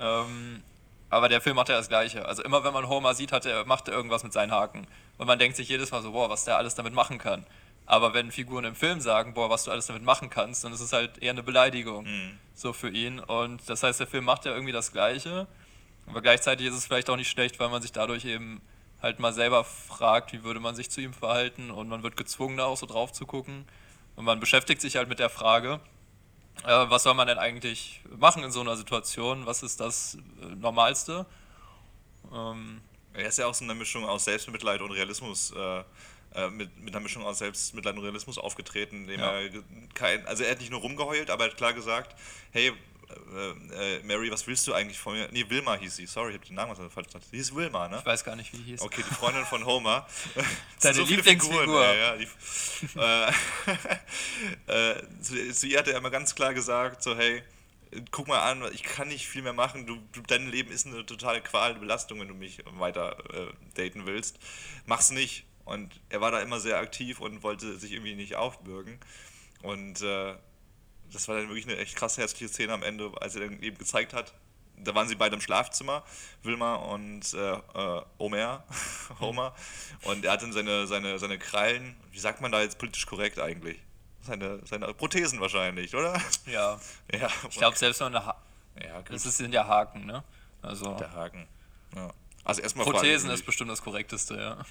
[0.00, 0.62] ähm,
[1.10, 2.24] aber der Film macht ja das Gleiche.
[2.24, 4.86] Also immer wenn man Homer sieht, hat er, macht er irgendwas mit seinen Haken.
[5.18, 7.44] Und man denkt sich jedes Mal so, boah, was der alles damit machen kann.
[7.84, 10.80] Aber wenn Figuren im Film sagen, boah, was du alles damit machen kannst, dann ist
[10.80, 12.06] es halt eher eine Beleidigung.
[12.54, 13.18] So für ihn.
[13.20, 15.46] Und das heißt, der Film macht ja irgendwie das Gleiche.
[16.06, 18.62] Aber gleichzeitig ist es vielleicht auch nicht schlecht, weil man sich dadurch eben
[19.02, 21.70] halt mal selber fragt, wie würde man sich zu ihm verhalten.
[21.70, 23.66] Und man wird gezwungen, da auch so drauf zu gucken.
[24.16, 25.80] Und man beschäftigt sich halt mit der Frage,
[26.64, 29.46] äh, was soll man denn eigentlich machen in so einer Situation?
[29.46, 31.26] Was ist das äh, Normalste?
[32.32, 32.80] Ähm,
[33.14, 35.82] Er ist ja auch so eine Mischung aus Selbstmitleid und Realismus, äh,
[36.34, 39.32] äh, mit, mit einer Mischung aus Selbstmitleid und Realismus aufgetreten, indem Ja.
[39.40, 39.50] er
[39.94, 42.16] kein, also er hat nicht nur rumgeheult, aber er hat klar gesagt,
[42.52, 42.72] hey,
[43.12, 45.28] äh, äh, Mary, was willst du eigentlich von mir?
[45.30, 47.26] Nee, Wilma hieß sie, sorry, ich hab den Namen falsch gesagt.
[47.30, 47.98] Sie hieß Wilma, ne?
[47.98, 48.82] ich weiß gar nicht, wie die hieß.
[48.82, 50.06] Okay, die Freundin von Homer.
[50.80, 51.60] Deine So Lieblingsfigur.
[51.60, 52.28] Figuren, Ja, ja, die,
[54.72, 57.42] äh, zu, zu ihr hat er immer ganz klar gesagt, so hey,
[58.10, 61.04] guck mal an, ich kann nicht viel mehr machen, du, du, dein Leben ist eine
[61.04, 64.38] totale Qual, eine Belastung, wenn du mich weiter äh, daten willst.
[64.86, 65.44] Mach's nicht.
[65.64, 68.98] Und er war da immer sehr aktiv und wollte sich irgendwie nicht aufbürgen.
[69.62, 70.34] Und äh,
[71.12, 73.78] das war dann wirklich eine echt krass herzliche Szene am Ende, als er dann eben
[73.78, 74.32] gezeigt hat,
[74.76, 76.02] da waren sie beide im Schlafzimmer,
[76.42, 78.64] Wilma und äh, äh, Homer,
[79.20, 79.54] Homer.
[80.04, 83.38] Und er hat dann seine, seine, seine Krallen, wie sagt man da jetzt politisch korrekt
[83.38, 83.78] eigentlich?
[84.22, 86.20] Seine, seine Prothesen wahrscheinlich, oder?
[86.46, 86.80] Ja,
[87.12, 88.36] Ja, ich glaube, selbst wenn eine ha
[88.82, 90.24] ja, gut, das ist- sind ja Haken, ne?
[90.62, 91.46] Also der Haken.
[91.94, 92.10] Ja.
[92.44, 94.64] Also erstmal Prothesen ist bestimmt das korrekteste, ja.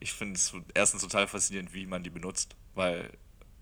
[0.00, 3.10] ich finde es erstens total faszinierend, wie man die benutzt, weil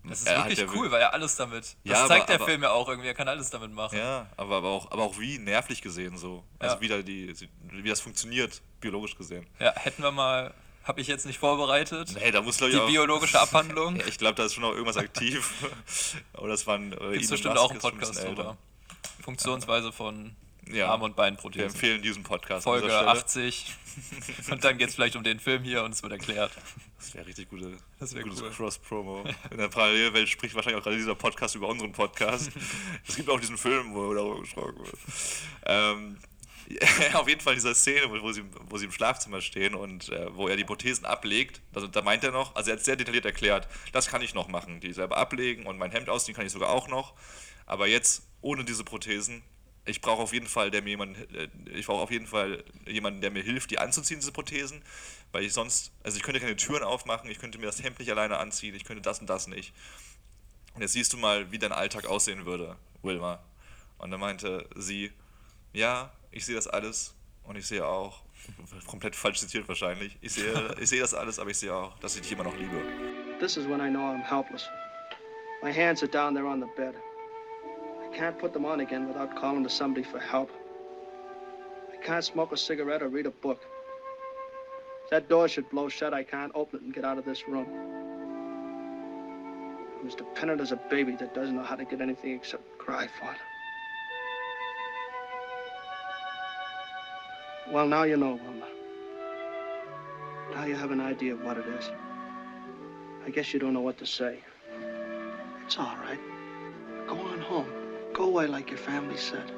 [0.09, 1.63] Das ist wirklich ja cool, weil er alles damit.
[1.63, 3.97] Das Ja, aber- zeigt der aber- Film ja auch irgendwie, er kann alles damit machen.
[3.97, 6.43] Ja, aber, aber, auch, aber auch wie nervlich gesehen so.
[6.59, 6.81] Also Ja.
[6.81, 7.33] wie, da die,
[7.71, 9.47] wie das funktioniert, biologisch gesehen.
[9.59, 12.83] Ja, hätten wir mal, habe ich jetzt nicht vorbereitet, Nee, da muss glaube ich die
[12.83, 13.99] auch, biologische Abhandlung.
[14.07, 15.51] Ich glaube, da ist schon noch irgendwas aktiv.
[16.37, 16.93] Oder das waren.
[16.93, 18.57] Äh, Gibt es Elon bestimmt auch einen ist ein Podcast drüber.
[19.21, 20.35] Funktionsweise von
[20.71, 20.89] Ja.
[20.89, 21.69] Arm- und Wir Beinprothesen.
[21.69, 22.63] empfehlen diesen Podcast.
[22.63, 23.51] Folge an dieser Stelle.
[23.51, 23.75] 80.
[24.51, 26.51] und dann geht es vielleicht um den Film hier und es wird erklärt.
[26.97, 28.49] Das wäre richtig gute, Das wär gutes cool.
[28.49, 29.25] Cross-Promo.
[29.51, 32.51] In der Parallelwelt spricht wahrscheinlich auch gerade dieser Podcast über unseren Podcast.
[33.07, 34.97] es gibt auch diesen Film, wo darüber gesprochen wird.
[35.65, 36.17] Ähm,
[36.67, 40.09] ja, auf jeden Fall diese Szene, wo, wo, sie, wo sie im Schlafzimmer stehen und
[40.09, 41.61] äh, wo er die Prothesen ablegt.
[41.73, 44.47] Also da meint er noch, also er hat sehr detailliert erklärt, das kann ich noch
[44.47, 47.13] machen, die selber ablegen und mein Hemd ausziehen kann ich sogar auch noch.
[47.67, 49.43] Aber jetzt ohne diese Prothesen,
[49.85, 53.21] ich brauche auf jeden Fall, der mir jemand, äh, ich brauche auf jeden Fall jemanden,
[53.21, 54.81] der mir hilft, die anzuziehen, diese Prothesen,
[55.31, 58.11] weil ich sonst, also ich könnte keine Türen aufmachen, ich könnte mir das Hemd nicht
[58.11, 59.73] alleine anziehen, ich könnte das und das nicht.
[60.73, 63.39] Und jetzt siehst du mal, wie dein Alltag aussehen würde, Wilma.
[63.97, 65.11] Und dann meinte sie,
[65.71, 68.23] ja, ich sehe das alles und ich sehe auch,
[68.85, 72.15] komplett falsch zitiert wahrscheinlich, ich sehe, ich sehe das alles, aber ich sehe auch, dass
[72.15, 72.81] ich dich immer noch liebe.
[73.39, 74.67] This is when I know I'm helpless.
[75.61, 76.95] My hands are down there on the bed.
[78.15, 80.49] I can't put them on again without calling to somebody for help.
[81.91, 83.59] I can't smoke a cigarette or read a book.
[85.03, 87.45] If that door should blow shut, I can't open it and get out of this
[87.45, 87.67] room.
[89.99, 93.05] I'm as dependent as a baby that doesn't know how to get anything except cry
[93.19, 93.37] for it.
[97.69, 98.67] Well, now you know, Wilma.
[100.53, 101.91] Now you have an idea of what it is.
[103.25, 104.39] I guess you don't know what to say.
[105.65, 106.19] It's all right.
[108.25, 109.51] Go away like your family said.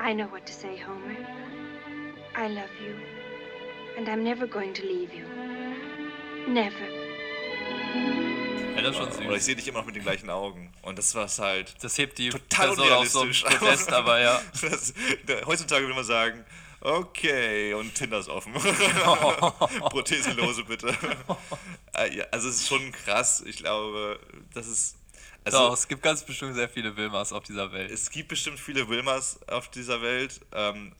[0.00, 1.16] I know what to say, Homer.
[2.34, 2.96] I love you.
[3.96, 5.24] And I'm never going to leave you.
[6.48, 6.88] Never.
[8.74, 9.26] Ja, das ist schon süß.
[9.26, 10.72] Oder ich sehe dich immer noch mit den gleichen Augen.
[10.82, 13.44] Und das war halt Das hebt die total Person auf so einem unrealistisch.
[13.60, 14.42] Podest, aber ja.
[14.60, 14.92] Das,
[15.24, 16.44] da, heutzutage würde man sagen,
[16.80, 18.52] okay, und Tinder ist offen.
[19.90, 20.88] Prothesenlose bitte.
[21.94, 23.44] Äh, also es ist schon krass.
[23.46, 24.18] Ich glaube,
[24.52, 24.96] das ist.
[25.46, 27.90] Also, Doch, es gibt ganz bestimmt sehr viele Wilmers auf dieser Welt.
[27.90, 30.40] es gibt bestimmt viele Wilmers auf dieser Welt.
[30.52, 30.92] Ähm,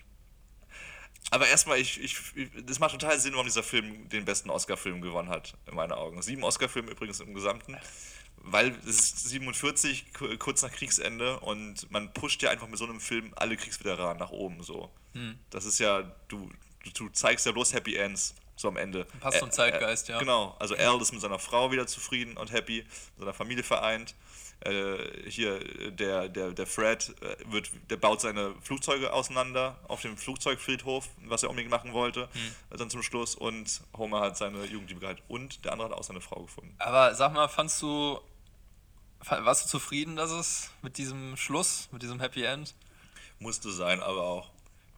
[1.31, 2.17] aber erstmal, ich, ich,
[2.65, 6.23] das macht total Sinn, warum dieser Film den besten Oscar-Film gewonnen hat, in meinen Augen.
[6.23, 7.77] Sieben Oscar-Filme übrigens im Gesamten.
[8.37, 12.85] Weil es ist 47, ku- kurz nach Kriegsende, und man pusht ja einfach mit so
[12.85, 14.63] einem Film alle Kriegsveteranen nach oben.
[14.63, 14.89] So.
[15.15, 15.37] Hm.
[15.51, 16.49] Das ist ja, du,
[16.95, 19.05] du zeigst ja bloß Happy Ends, so am Ende.
[19.21, 20.19] Passt zum Zeitgeist, ja.
[20.19, 22.89] Genau, also Al ist mit seiner Frau wieder zufrieden und happy, mit
[23.19, 24.15] seiner Familie vereint.
[24.61, 25.59] Äh, hier
[25.93, 31.43] der, der, der Fred äh, wird, der baut seine Flugzeuge auseinander auf dem Flugzeugfriedhof, was
[31.43, 32.55] er unbedingt machen wollte, Hm.
[32.71, 33.35] äh, dann zum Schluss.
[33.35, 36.75] Und Homer hat seine Jugendliebe gehalten und der andere hat auch seine Frau gefunden.
[36.79, 38.19] Aber sag mal, fandst du,
[39.29, 42.75] warst du zufrieden, dass es mit diesem Schluss, mit diesem Happy End?
[43.39, 44.49] Musste sein, aber auch.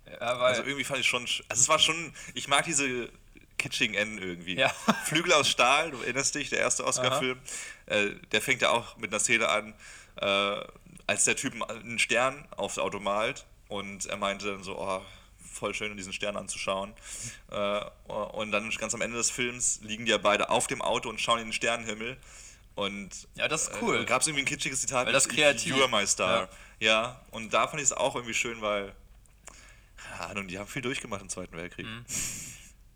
[0.09, 3.11] Ja, Also irgendwie fand ich schon, sch- also es war schon, ich mag diese
[3.59, 4.57] kitschigen Enden irgendwie.
[4.57, 4.69] Ja.
[5.05, 7.39] Flügel aus Stahl, du erinnerst dich, der erste Oscar-Film,
[7.87, 9.75] äh, der fängt ja auch mit einer Szene an,
[10.17, 10.65] äh,
[11.07, 15.03] als der Typ einen Stern aufs Auto malt und er meinte dann so, oh,
[15.53, 16.95] voll schön, diesen Stern anzuschauen.
[17.51, 21.09] Äh, und dann ganz am Ende des Films liegen die ja beide auf dem Auto
[21.09, 22.17] und schauen in den Sternenhimmel.
[22.75, 24.03] Und Ja, das ist cool.
[24.03, 25.07] Äh, Gab es irgendwie ein kitschiges Zitat?
[25.07, 25.75] Weil das kreativ.
[25.75, 26.49] You are my star.
[26.79, 28.95] Ja, und da fand ich es auch irgendwie schön, weil,
[30.21, 31.87] ja, nun, die haben viel durchgemacht im Zweiten Weltkrieg.
[31.87, 32.05] Mhm.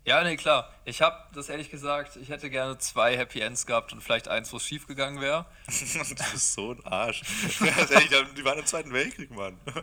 [0.05, 0.69] Ja, nee, klar.
[0.85, 4.53] Ich habe das ehrlich gesagt, ich hätte gerne zwei Happy Ends gehabt und vielleicht eins,
[4.53, 5.47] wo es schief gegangen wäre.
[5.67, 7.23] du bist so ein Arsch.
[8.37, 9.59] Die waren im Zweiten Weltkrieg, Mann.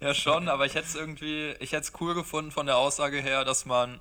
[0.00, 3.18] Ja, schon, aber ich hätte es irgendwie, ich hätte es cool gefunden von der Aussage
[3.18, 3.98] her, dass man,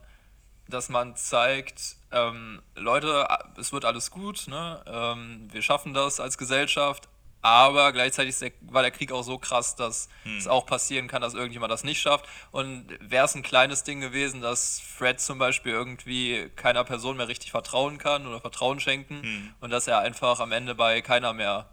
[0.68, 3.26] dass man zeigt, ähm, Leute,
[3.58, 4.84] es wird alles gut, ne?
[4.88, 7.08] ähm, wir schaffen das als Gesellschaft,
[7.46, 11.36] aber gleichzeitig der, war der Krieg auch so krass, dass es auch passieren kann, dass
[11.36, 12.26] irgendjemand das nicht schafft.
[12.50, 17.28] Und wäre es ein kleines Ding gewesen, dass Fred zum Beispiel irgendwie keiner Person mehr
[17.28, 21.70] richtig vertrauen kann oder Vertrauen schenken und dass er einfach am Ende bei keiner mehr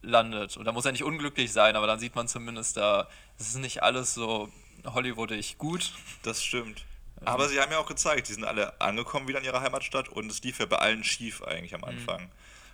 [0.00, 0.56] landet.
[0.56, 3.06] Und da muss er nicht unglücklich sein, aber dann sieht man zumindest, da
[3.38, 4.48] es ist nicht alles so
[4.86, 5.92] Hollywoodig gut.
[6.22, 6.86] Das stimmt.
[7.26, 10.32] Aber sie haben ja auch gezeigt, die sind alle angekommen wieder in ihrer Heimatstadt und
[10.32, 12.30] es lief ja bei allen schief eigentlich am Anfang.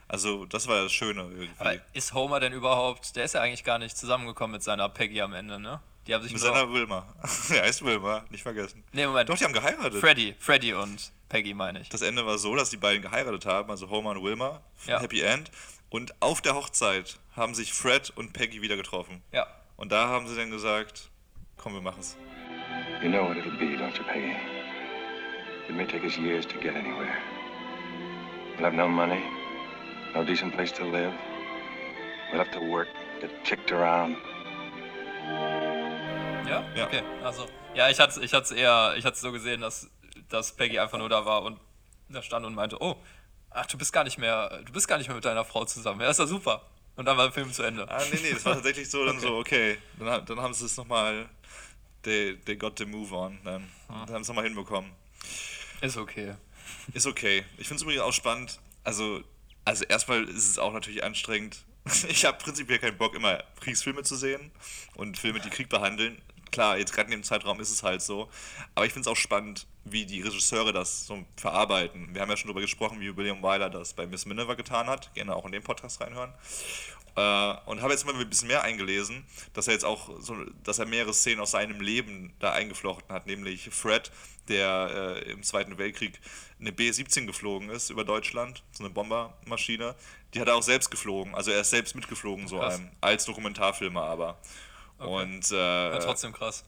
[0.08, 1.50] Also, das war ja das Schöne irgendwie.
[1.58, 5.20] Aber ist Homer denn überhaupt, der ist ja eigentlich gar nicht zusammengekommen mit seiner Peggy
[5.20, 5.80] am Ende, ne?
[6.06, 7.04] Die haben sich Mit seiner Wilma.
[7.50, 8.84] er heißt Wilma, nicht vergessen.
[8.92, 9.28] Nee, Moment.
[9.28, 10.00] Doch, die haben geheiratet.
[10.00, 11.88] Freddy, Freddy und Peggy meine ich.
[11.88, 15.00] Das Ende war so, dass die beiden geheiratet haben, also Homer und Wilma, Ja.
[15.00, 15.50] Happy End.
[15.90, 19.22] Und auf der Hochzeit haben sich Fred und Peggy wieder getroffen.
[19.32, 19.46] Ja.
[19.76, 21.10] Und da haben sie dann gesagt,
[21.56, 22.16] komm, wir machen's.
[23.02, 24.36] You know what it'll be, don't you, Peggy?
[25.68, 27.16] It may take us years to get anywhere.
[28.56, 29.20] We'll have no money,
[30.16, 31.12] no decent place to live.
[32.30, 32.88] We'll have to work,
[33.20, 34.16] get kicked around.
[36.48, 36.64] Ja?
[36.74, 36.86] Ja.
[36.86, 37.46] Okay, also.
[37.74, 39.90] Ja, ich hatte ich es eher, ich hatte es so gesehen, dass,
[40.30, 41.60] dass Peggy einfach nur da war und
[42.08, 42.96] da stand und meinte, oh,
[43.50, 46.00] ach, du bist gar nicht mehr, du bist gar nicht mehr mit deiner Frau zusammen.
[46.00, 46.62] Ja, ist ja super.
[46.96, 47.86] Und dann war der Film zu Ende.
[47.90, 49.26] Ah, nee, nee, das war tatsächlich so, dann Okay.
[49.26, 49.78] so, okay.
[49.98, 51.28] Dann, dann haben sie es nochmal,
[52.04, 53.38] they, they got the move on.
[53.44, 54.90] Dann, dann haben sie es nochmal hinbekommen.
[55.82, 56.36] Ist okay.
[56.94, 57.44] Ist okay.
[57.58, 58.58] Ich finde es übrigens auch spannend.
[58.82, 59.22] Also,
[59.66, 61.58] also erstmal ist es auch natürlich anstrengend.
[62.08, 64.50] Ich habe prinzipiell keinen Bock, immer Kriegsfilme zu sehen
[64.96, 66.20] und Filme, die Krieg behandeln.
[66.50, 68.28] Klar, jetzt gerade in dem Zeitraum ist es halt so.
[68.74, 72.12] Aber ich finde es auch spannend, wie die Regisseure das so verarbeiten.
[72.12, 75.14] Wir haben ja schon darüber gesprochen, wie William Wyler das bei Miss Minerva getan hat.
[75.14, 76.32] Gerne auch in den Podcast reinhören.
[77.16, 79.24] Äh, und habe jetzt mal ein bisschen mehr eingelesen,
[79.54, 83.26] dass er jetzt auch so, dass er mehrere Szenen aus seinem Leben da eingeflochten hat,
[83.26, 84.12] nämlich Fred,
[84.48, 86.20] der äh, im Zweiten Weltkrieg
[86.60, 89.94] eine B-17 geflogen ist über Deutschland, so eine Bombermaschine.
[90.34, 94.02] Die hat er auch selbst geflogen, also er ist selbst mitgeflogen, so einem, als Dokumentarfilmer
[94.02, 94.38] aber.
[94.98, 96.64] Und War äh, trotzdem krass.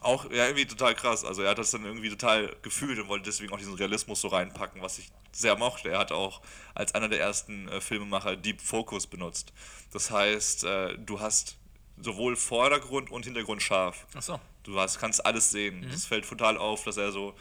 [0.00, 1.24] auch, ja, irgendwie total krass.
[1.24, 4.28] Also er hat das dann irgendwie total gefühlt und wollte deswegen auch diesen Realismus so
[4.28, 5.90] reinpacken, was ich sehr mochte.
[5.90, 6.40] Er hat auch
[6.74, 9.52] als einer der ersten äh, Filmemacher Deep Focus benutzt.
[9.92, 11.56] Das heißt, äh, du hast
[12.00, 14.06] sowohl Vordergrund und Hintergrund scharf.
[14.14, 14.40] Achso.
[14.62, 15.86] Du hast, kannst alles sehen.
[15.90, 17.34] Das fällt total auf, dass er so.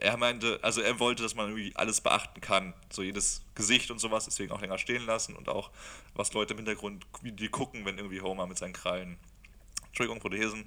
[0.00, 2.74] Er meinte, also er wollte, dass man irgendwie alles beachten kann.
[2.90, 5.70] So jedes Gesicht und sowas, deswegen auch länger stehen lassen und auch,
[6.14, 9.18] was Leute im Hintergrund, wie die gucken, wenn irgendwie Homer mit seinen Krallen
[9.98, 10.64] Entschuldigung, Prothesen,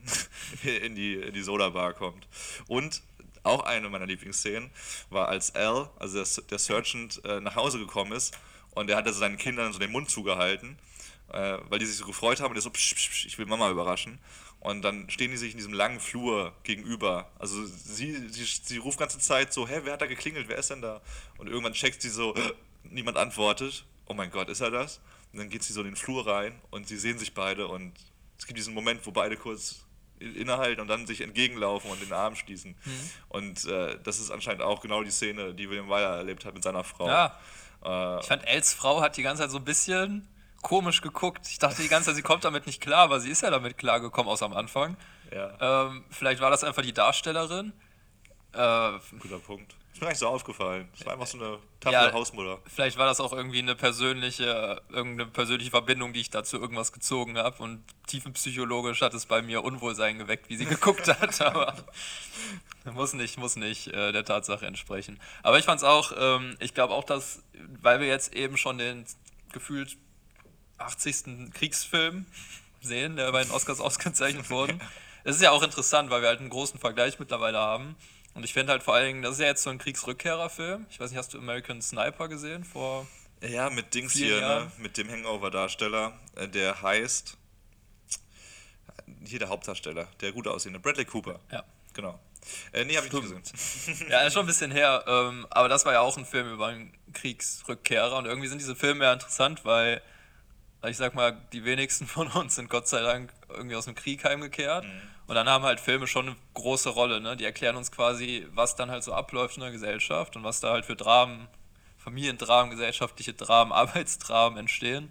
[0.83, 2.27] in die, in die Soda-Bar kommt.
[2.67, 3.01] Und
[3.43, 4.71] auch eine meiner Lieblingsszenen
[5.09, 8.37] war, als Al, also der, der Sergeant, äh, nach Hause gekommen ist
[8.71, 10.77] und er hat also seinen Kindern so den Mund zugehalten,
[11.31, 13.45] äh, weil die sich so gefreut haben und er so, psch, psch, psch, ich will
[13.45, 14.19] Mama überraschen.
[14.59, 17.31] Und dann stehen die sich in diesem langen Flur gegenüber.
[17.39, 20.69] Also sie, sie, sie ruft ganze Zeit so, hä, wer hat da geklingelt, wer ist
[20.69, 21.01] denn da?
[21.39, 22.35] Und irgendwann checkt sie so,
[22.83, 23.85] niemand antwortet.
[24.05, 25.01] oh mein Gott, ist er das?
[25.33, 27.93] Und dann geht sie so in den Flur rein und sie sehen sich beide und
[28.37, 29.85] es gibt diesen Moment, wo beide kurz
[30.21, 32.75] innehalten und dann sich entgegenlaufen und den Arm schließen.
[32.85, 33.09] Mhm.
[33.29, 36.63] Und äh, das ist anscheinend auch genau die Szene, die William Wyler erlebt hat mit
[36.63, 37.07] seiner Frau.
[37.07, 37.37] Ja.
[37.83, 40.27] Äh, Ich fand, Els Frau hat die ganze Zeit so ein bisschen
[40.61, 41.47] komisch geguckt.
[41.49, 43.77] Ich dachte die ganze Zeit, sie kommt damit nicht klar, aber sie ist ja damit
[43.77, 44.95] klargekommen, außer am Anfang.
[45.31, 47.73] ja, Ähm, vielleicht war das einfach die Darstellerin.
[48.53, 49.75] Äh, guter Punkt.
[49.93, 50.89] Ist mir gar nicht so aufgefallen.
[50.97, 52.13] Es war einfach so eine taffe Ja.
[52.13, 52.59] Hausmutter.
[52.65, 57.37] vielleicht war das auch irgendwie eine persönliche, irgendeine persönliche Verbindung, die ich dazu irgendwas gezogen
[57.37, 57.61] habe.
[57.61, 61.41] Und tiefenpsychologisch hat es bei mir Unwohlsein geweckt, wie sie geguckt hat.
[61.41, 61.75] Aber
[62.93, 65.19] muss nicht, muss nicht äh, der Tatsache entsprechen.
[65.43, 67.43] Aber ich fand es auch, ähm, ich glaube auch, dass,
[67.81, 69.05] weil wir jetzt eben schon den
[69.51, 69.97] gefühlt
[70.77, 71.51] 80.
[71.53, 72.25] Kriegsfilm
[72.81, 74.79] sehen, der bei den Oscars ausgezeichnet wurde.
[75.23, 77.95] Es ist ja auch interessant, weil wir halt einen großen Vergleich mittlerweile haben.
[78.33, 80.85] Und ich finde halt vor allen Dingen, das ist ja jetzt so ein Kriegsrückkehrerfilm.
[80.89, 83.07] Ich weiß nicht, hast du American Sniper gesehen vor
[83.41, 84.71] Ja, mit Dings hier, ne?
[84.77, 87.37] Mit dem Hangover-Darsteller, äh, der heißt.
[89.25, 91.39] Hier der Hauptdarsteller, der gut aussehende, Bradley Cooper.
[91.51, 91.63] Ja.
[91.93, 92.19] Genau.
[92.71, 94.07] Äh, nee, hab ich nicht gesehen.
[94.09, 96.67] Ja, ist schon ein bisschen her, ähm, aber das war ja auch ein Film über
[96.67, 100.01] einen Kriegsrückkehrer und irgendwie sind diese Filme ja interessant, weil
[100.87, 104.23] ich sag mal, die wenigsten von uns sind Gott sei Dank irgendwie aus dem Krieg
[104.23, 104.85] heimgekehrt
[105.31, 107.37] und dann haben halt Filme schon eine große Rolle, ne?
[107.37, 110.73] Die erklären uns quasi, was dann halt so abläuft in der Gesellschaft und was da
[110.73, 111.47] halt für Dramen,
[111.97, 115.09] Familiendramen, gesellschaftliche Dramen, Arbeitsdramen entstehen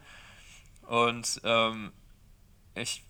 [0.86, 1.90] und ähm,
[2.74, 3.02] ich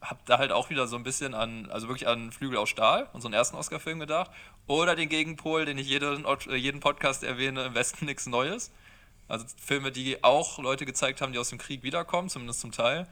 [0.00, 3.08] habe da halt auch wieder so ein bisschen an, also wirklich an Flügel aus Stahl,
[3.12, 4.32] unseren ersten Oscar-Film gedacht.
[4.66, 8.72] Oder den Gegenpol, den ich jeden, äh, jeden Podcast erwähne, im Westen nichts Neues.
[9.28, 13.06] Also Filme, die auch Leute gezeigt haben, die aus dem Krieg wiederkommen, zumindest zum Teil.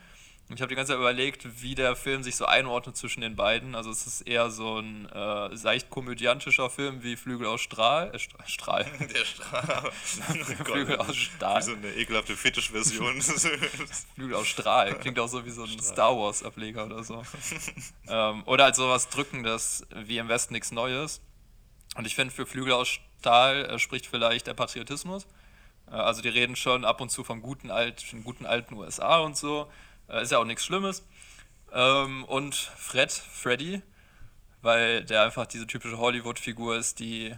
[0.54, 3.74] Ich habe die ganze Zeit überlegt, wie der Film sich so einordnet zwischen den beiden.
[3.74, 8.10] Also es ist eher so ein äh, seicht komödiantischer Film wie Flügel aus Strahl.
[8.14, 8.86] Äh, Stra- Strahl.
[9.14, 9.92] Der Strahl.
[10.60, 11.60] Oh Flügel aus Stahl.
[11.60, 13.20] Wie so eine ekelhafte Fetischversion.
[14.14, 14.94] Flügel aus Strahl.
[14.98, 17.22] Klingt auch so wie so ein Star Wars-Ableger oder so.
[18.08, 21.20] ähm, oder halt sowas Drückendes wie im Westen nichts Neues.
[21.96, 22.88] Und ich finde, für Flügel aus
[23.20, 25.26] Stahl äh, spricht vielleicht der Patriotismus.
[25.90, 29.36] Äh, also die reden schon ab und zu vom guten, alt, guten alten USA und
[29.36, 29.70] so.
[30.08, 31.04] Äh, ist ja auch nichts Schlimmes.
[31.72, 33.82] Ähm, und Fred, Freddy,
[34.62, 37.34] weil der einfach diese typische Hollywood-Figur ist, die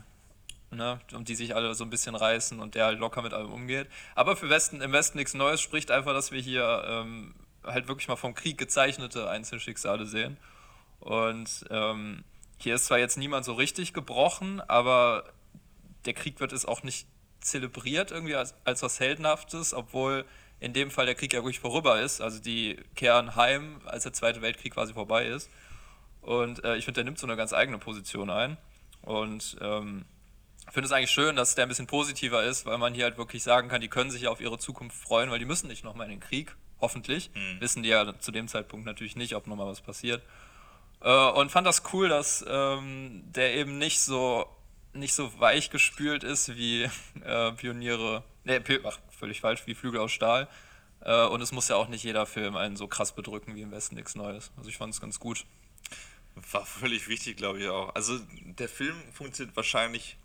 [0.70, 3.52] ne, um die sich alle so ein bisschen reißen und der halt locker mit allem
[3.52, 3.88] umgeht.
[4.14, 8.08] Aber für Westen, im Westen nichts Neues spricht einfach, dass wir hier ähm, halt wirklich
[8.08, 10.36] mal vom Krieg gezeichnete Einzelschicksale sehen.
[11.00, 12.24] Und ähm,
[12.58, 15.24] hier ist zwar jetzt niemand so richtig gebrochen, aber
[16.04, 17.06] der Krieg wird es auch nicht
[17.40, 20.24] zelebriert irgendwie als, als was Heldenhaftes, obwohl
[20.60, 22.20] in dem Fall der Krieg ja wirklich vorüber ist.
[22.20, 25.50] Also die kehren heim, als der Zweite Weltkrieg quasi vorbei ist.
[26.20, 28.58] Und äh, ich finde, der nimmt so eine ganz eigene Position ein.
[29.02, 30.04] Und ähm,
[30.66, 33.16] ich finde es eigentlich schön, dass der ein bisschen positiver ist, weil man hier halt
[33.16, 35.82] wirklich sagen kann, die können sich ja auf ihre Zukunft freuen, weil die müssen nicht
[35.82, 37.30] nochmal in den Krieg, hoffentlich.
[37.60, 40.22] Wissen die ja zu dem Zeitpunkt natürlich nicht, ob nochmal was passiert.
[41.00, 44.46] Äh, und fand das cool, dass ähm, der eben nicht so
[44.92, 46.82] nicht so weich gespült ist wie
[47.24, 50.48] äh, Pioniere, nee, Pi- ach, völlig falsch, wie Flügel aus Stahl.
[51.02, 53.70] Äh, und es muss ja auch nicht jeder Film einen so krass bedrücken wie im
[53.70, 54.50] Westen nichts Neues.
[54.56, 55.44] Also ich fand es ganz gut.
[56.52, 57.94] War völlig wichtig, glaube ich auch.
[57.94, 60.16] Also der Film funktioniert wahrscheinlich,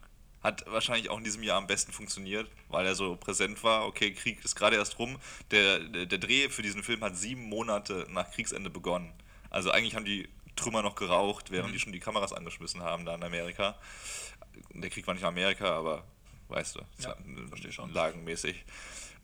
[0.44, 3.86] hat wahrscheinlich auch in diesem Jahr am besten funktioniert, weil er so präsent war.
[3.86, 5.18] Okay, Krieg ist gerade erst rum.
[5.52, 9.12] Der, der, der Dreh für diesen Film hat sieben Monate nach Kriegsende begonnen.
[9.50, 13.16] Also eigentlich haben die Trümmer noch geraucht, während die schon die Kameras angeschmissen haben da
[13.16, 13.76] in Amerika.
[14.70, 16.06] Der Krieg war nicht in Amerika, aber
[16.50, 17.16] weißt du, Ja,
[17.50, 17.92] versteh schon.
[17.94, 18.64] lagenmäßig.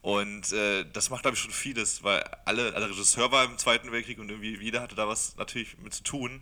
[0.01, 3.91] Und äh, das macht, glaube ich, schon vieles, weil alle, der Regisseur war im Zweiten
[3.91, 6.41] Weltkrieg und irgendwie jeder hatte da was natürlich mit zu tun.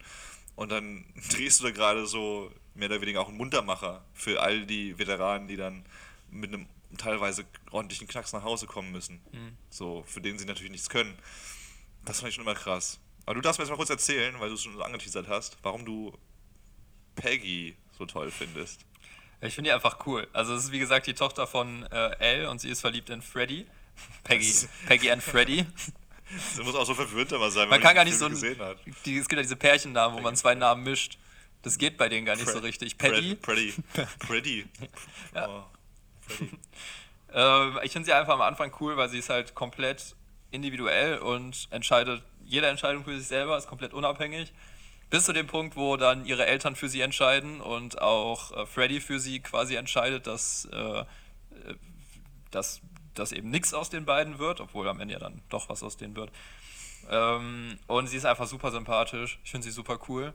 [0.56, 4.66] Und dann drehst du da gerade so mehr oder weniger auch einen Muntermacher für all
[4.66, 5.86] die Veteranen, die dann
[6.32, 9.20] mit einem teilweise ordentlichen Knacks nach Hause kommen müssen.
[9.70, 11.14] So, für den sie natürlich nichts können.
[12.06, 13.00] Das fand ich schon immer krass.
[13.26, 15.58] Aber du darfst mir jetzt mal kurz erzählen, weil du es schon so angeteasert hast,
[15.62, 16.18] warum du
[17.16, 18.86] Peggy so toll findest.
[19.42, 20.28] Ich finde die einfach cool.
[20.34, 23.22] Also es ist wie gesagt die Tochter von äh, Elle und sie ist verliebt in
[23.22, 23.66] Freddy.
[24.24, 24.54] Peggy,
[24.88, 25.66] Peggy and Freddy.
[26.56, 28.60] Das muss auch so verwirrend immer sein, wenn Man kann gar nicht so Film gesehen
[28.60, 28.78] hat.
[29.04, 31.18] die, Es gibt ja diese Pärchennamen, wo man zwei Namen mischt.
[31.64, 33.00] Das geht bei denen gar nicht so Fred- richtig.
[33.00, 33.36] Peggy.
[33.42, 33.74] Freddy.
[34.28, 34.66] Freddy.
[35.34, 35.64] Oh,
[36.28, 36.52] Freddy.
[37.34, 40.16] Ähm, ich finde sie einfach am Anfang cool, weil sie ist halt komplett
[40.52, 44.54] individuell und entscheidet jede Entscheidung für sich selber, ist komplett unabhängig.
[45.10, 49.02] Bis zu dem Punkt, wo dann ihre Eltern für sie entscheiden und auch äh, Freddy
[49.02, 51.06] für sie quasi entscheidet, dass, äh, äh,
[52.52, 52.82] dass,
[53.16, 55.98] dass eben nichts aus den beiden wird, obwohl am Ende ja dann doch was aus
[55.98, 56.32] denen wird.
[57.10, 59.40] Ähm, und sie ist einfach super sympathisch.
[59.44, 60.34] Ich finde sie super cool.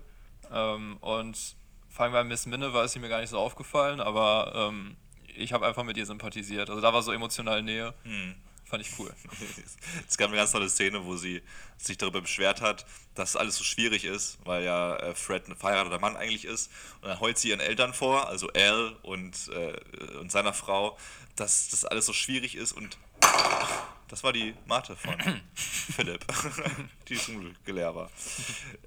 [0.53, 1.57] Ähm, und
[1.89, 4.97] vor allem bei Miss Minne es sie mir gar nicht so aufgefallen, aber ähm,
[5.37, 6.69] ich habe einfach mit ihr sympathisiert.
[6.69, 7.95] Also da war so emotionale Nähe.
[8.03, 8.35] Hm.
[8.75, 9.15] Fand ich cool.
[10.09, 11.43] Es gab eine ganz tolle Szene, wo sie
[11.79, 12.85] sich darüber beschwert hat,
[13.15, 16.73] dass alles so schwierig ist, weil ja äh, Fred ein verheirateter Mann eigentlich ist.
[17.01, 20.99] Und dann heult sie ihren Eltern vor, also Al und, äh, und seiner Frau,
[21.37, 22.73] dass das alles so schwierig ist.
[22.73, 22.99] Und
[24.09, 25.15] das war die Mate von
[25.55, 26.25] Philipp,
[27.09, 28.11] die zum Glück geleert war.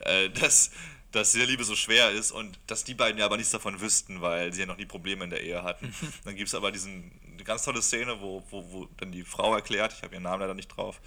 [0.02, 0.72] Äh, dass,
[1.14, 4.20] dass der Liebe so schwer ist und dass die beiden ja aber nichts davon wüssten,
[4.20, 5.96] weil sie ja noch nie Probleme in der Ehe hatten.
[6.26, 7.10] Dann gibt es aber diesen,
[7.48, 10.54] ganz tolle Szene, wo, wo, wo dann die Frau erklärt, ich habe ihren Namen leider
[10.54, 11.02] nicht drauf,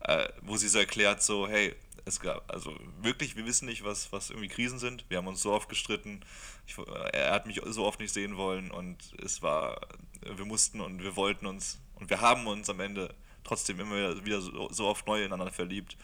[0.00, 4.10] äh, wo sie so erklärt, so, hey, es gab, also wirklich, wir wissen nicht, was,
[4.10, 5.04] was irgendwie Krisen sind.
[5.08, 6.24] Wir haben uns so oft gestritten.
[6.66, 6.76] Ich,
[7.12, 9.80] er hat mich so oft nicht sehen wollen und es war,
[10.20, 14.40] wir mussten und wir wollten uns und wir haben uns am Ende trotzdem immer wieder
[14.40, 15.96] so, so oft neu ineinander verliebt.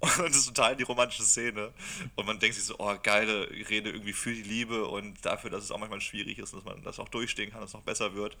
[0.00, 1.72] Und das ist total die romantische Szene.
[2.14, 5.64] Und man denkt sich so, oh, geile Rede irgendwie für die Liebe und dafür, dass
[5.64, 7.82] es auch manchmal schwierig ist und dass man das auch durchstehen kann, dass es noch
[7.82, 8.36] besser wird.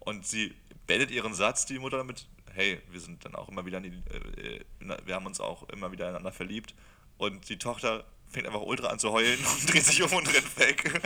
[0.00, 0.54] Und sie
[0.86, 4.64] beendet ihren Satz, die Mutter, damit, hey, wir sind dann auch immer wieder, die, äh,
[5.04, 6.74] wir haben uns auch immer wieder ineinander verliebt.
[7.18, 10.58] Und die Tochter fängt einfach ultra an zu heulen und dreht sich um und rennt
[10.58, 11.00] weg.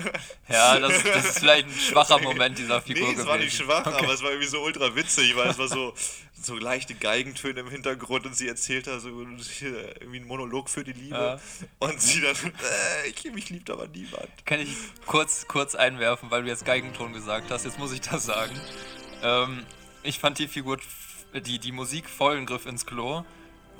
[0.48, 3.64] Ja, das, das ist vielleicht ein schwacher Moment dieser Figur Nee, es war nicht gewesen.
[3.66, 4.04] schwach, Okay.
[4.04, 5.94] aber es war irgendwie so ultra witzig, weil es war so,
[6.42, 10.92] so leichte Geigentöne im Hintergrund und sie erzählt da so irgendwie einen Monolog für die
[10.92, 11.14] Liebe.
[11.16, 11.40] Ja.
[11.78, 14.28] Und sie dann, äh, ich, mich liebt aber niemand.
[14.44, 14.68] Kann ich
[15.06, 17.64] kurz, kurz einwerfen, weil du jetzt Geigenton gesagt hast.
[17.64, 18.58] Jetzt muss ich das sagen.
[19.22, 19.64] Ähm,
[20.02, 20.78] ich fand die Figur,
[21.34, 23.24] die, die Musik vollen Griff ins Klo.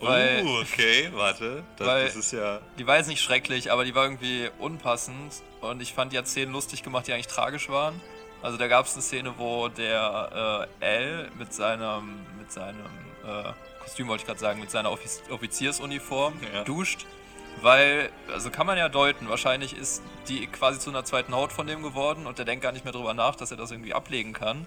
[0.03, 1.62] Weil uh, okay, warte.
[1.77, 2.61] Das, weil- das ist ja.
[2.79, 5.33] die war jetzt nicht schrecklich, aber die war irgendwie unpassend.
[5.61, 8.01] Und ich fand, die hat Szenen lustig gemacht, die eigentlich tragisch waren.
[8.43, 12.81] Also da gab es eine Szene, wo der äh, L mit seinem, mit seinem
[13.25, 16.65] äh, Kostüm, wollte ich gerade sagen, mit seiner Offiz Offiziersuniform Ja.
[16.65, 17.07] duscht.
[17.61, 21.67] Weil, also kann man ja deuten, wahrscheinlich ist die quasi zu einer zweiten Haut von
[21.67, 24.33] dem geworden und der denkt gar nicht mehr drüber nach, dass er das irgendwie ablegen
[24.33, 24.67] kann.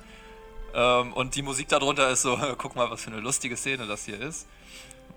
[0.74, 4.06] Ähm, und die Musik darunter ist so, guck mal, was für eine lustige Szene das
[4.06, 4.48] hier ist.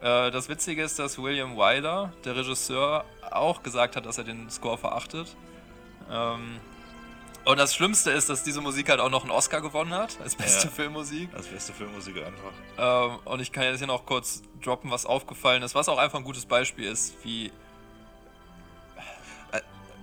[0.01, 4.49] Äh, das Witzige ist, dass William Wyler, der Regisseur, auch gesagt hat, dass er den
[4.51, 5.37] Score verachtet.
[6.11, 6.59] Ähm,
[7.45, 10.35] und das Schlimmste ist, dass diese Musik halt auch noch einen Oscar gewonnen hat, als
[10.37, 10.73] beste Ja.
[10.73, 11.31] Filmmusik.
[11.35, 12.53] Das beste Filmmusik einfach.
[13.11, 16.19] Ähm, und ich kann jetzt hier noch kurz droppen, was aufgefallen ist, was auch einfach
[16.19, 17.51] ein gutes Beispiel ist, wie.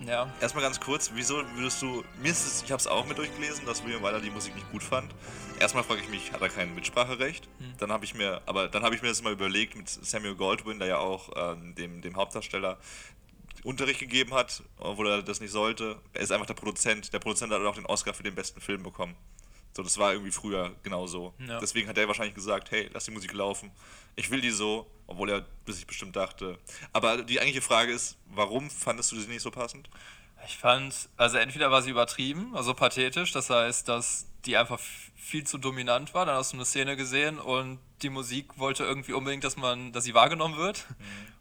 [0.01, 0.31] Ja.
[0.41, 2.03] Erstmal ganz kurz, wieso würdest du.
[2.21, 4.69] Mir ist es, ich habe es auch mit durchgelesen, dass William Wyler die Musik nicht
[4.71, 5.13] gut fand.
[5.59, 7.47] Erstmal frage ich mich, hat er kein Mitspracherecht?
[7.77, 10.79] Dann habe ich mir, aber dann habe ich mir das mal überlegt mit Samuel Goldwyn,
[10.79, 12.77] der ja auch ähm, dem, dem Hauptdarsteller
[13.63, 15.97] Unterricht gegeben hat, obwohl er das nicht sollte.
[16.13, 17.13] Er ist einfach der Produzent.
[17.13, 19.15] Der Produzent hat auch den Oscar für den besten Film bekommen.
[19.75, 21.33] So, das war irgendwie früher genauso.
[21.39, 21.59] Ja.
[21.59, 23.71] Deswegen hat er wahrscheinlich gesagt, hey, lass die Musik laufen.
[24.15, 26.57] Ich will die so, obwohl er sich bestimmt dachte.
[26.93, 29.89] Aber die eigentliche Frage ist, warum fandest du sie nicht so passend?
[30.47, 34.79] Ich fand, also entweder war sie übertrieben, also pathetisch, das heißt, dass die einfach
[35.15, 36.25] viel zu dominant war.
[36.25, 40.03] Dann hast du eine Szene gesehen und die Musik wollte irgendwie unbedingt, dass man, dass
[40.03, 40.85] sie wahrgenommen wird.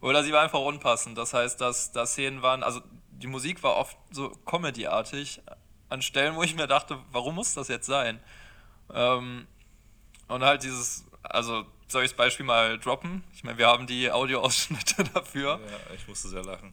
[0.00, 1.18] Oder sie war einfach unpassend.
[1.18, 5.42] Das heißt, dass da Szenen waren, also die Musik war oft so Comedy-artig
[5.88, 8.20] an Stellen, wo ich mir dachte, warum muss das jetzt sein?
[8.92, 9.46] Ähm,
[10.28, 13.22] und halt dieses, also soll ich das Beispiel mal droppen?
[13.34, 15.60] Ich meine, wir haben die Audioausschnitte dafür.
[15.64, 16.72] Ja, ich musste sehr lachen.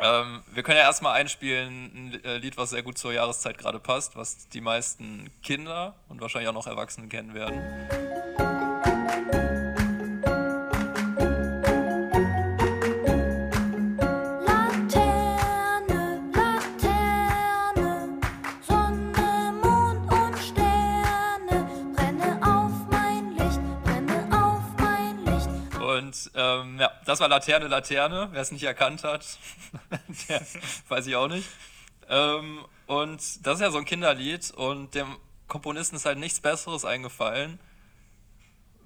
[0.00, 3.78] Ähm, wir können ja erstmal einspielen, ein äh, Lied, was sehr gut zur Jahreszeit gerade
[3.78, 8.55] passt, was die meisten Kinder und wahrscheinlich auch noch Erwachsene kennen werden.
[27.16, 28.28] Das war Laterne, Laterne.
[28.32, 29.38] Wer es nicht erkannt hat,
[30.28, 30.42] der
[30.88, 31.48] weiß ich auch nicht.
[32.10, 35.16] Ähm, und das ist ja so ein Kinderlied und dem
[35.48, 37.58] Komponisten ist halt nichts Besseres eingefallen.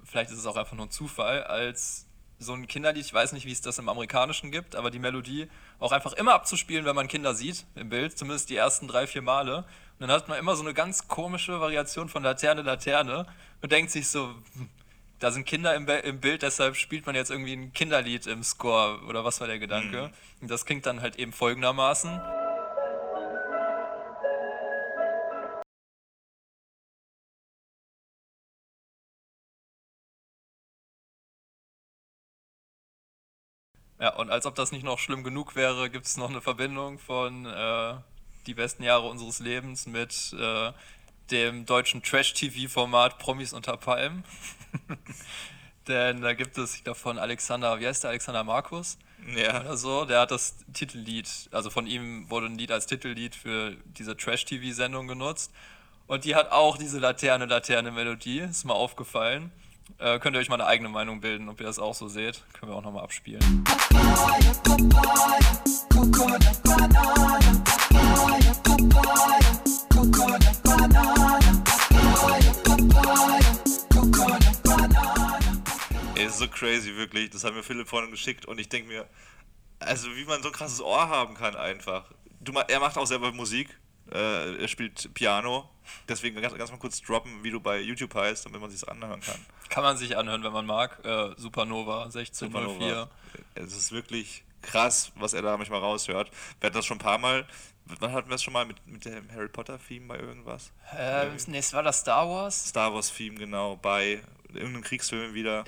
[0.05, 2.05] Vielleicht ist es auch einfach nur ein Zufall, als
[2.39, 5.49] so ein Kinderlied, ich weiß nicht, wie es das im Amerikanischen gibt, aber die Melodie
[5.79, 9.21] auch einfach immer abzuspielen, wenn man Kinder sieht im Bild, zumindest die ersten drei, vier
[9.21, 9.57] Male.
[9.57, 13.27] Und dann hat man immer so eine ganz komische Variation von Laterne, Laterne
[13.61, 14.33] und denkt sich so,
[15.21, 19.01] da sind Kinder im, im Bild, deshalb spielt man jetzt irgendwie ein Kinderlied im Score
[19.07, 20.11] oder was war der Gedanke.
[20.41, 22.19] Und das klingt dann halt eben folgendermaßen.
[33.99, 36.97] Ja, und als ob das nicht noch schlimm genug wäre, gibt es noch eine Verbindung
[36.97, 37.93] von äh,
[38.47, 40.71] die besten Jahre unseres Lebens mit äh,
[41.29, 44.23] dem deutschen Trash-TV-Format Promis unter Palmen.
[45.87, 48.97] Denn da gibt es, ich glaube, von Alexander, wie heißt der, Alexander Markus
[49.35, 49.61] Ja.
[49.61, 53.75] oder so, der hat das Titellied, also von ihm wurde ein Lied als Titellied für
[53.97, 55.51] diese Trash-TV-Sendung genutzt.
[56.07, 59.51] Und die hat auch diese Laterne-Laterne-Melodie, ist mal aufgefallen.
[59.97, 62.43] Äh, könnt ihr euch mal eine eigene Meinung bilden, ob ihr das auch so seht.
[62.53, 63.63] Können wir auch nochmal abspielen.
[76.21, 77.29] Ey, ist so crazy, wirklich.
[77.29, 79.07] Das hat mir Philipp vorhin geschickt und ich denke mir,
[79.79, 82.11] also wie man so ein krasses Ohr haben kann einfach.
[82.39, 83.77] Du, er macht auch selber Musik.
[84.11, 85.69] Äh, er spielt Piano.
[86.07, 89.21] Deswegen ganz, ganz mal kurz droppen, wie du bei YouTube heißt, damit man sich anhören
[89.21, 89.39] kann.
[89.69, 90.99] Kann man sich anhören, wenn man mag.
[91.05, 92.69] Äh, Supernova 1604.
[92.69, 93.09] Supernova.
[93.55, 96.29] Es ist wirklich krass, was er da manchmal raushört.
[96.59, 97.47] Wir hatten das schon ein paar Mal.
[97.99, 100.71] Wann hatten wir es schon mal mit, mit dem Harry Potter-Theme bei irgendwas?
[100.95, 102.69] Ähm, nee, es war das Star Wars.
[102.69, 104.21] Star Wars-Theme, genau, bei
[104.55, 105.63] irgendeinem Kriegsfilm wieder.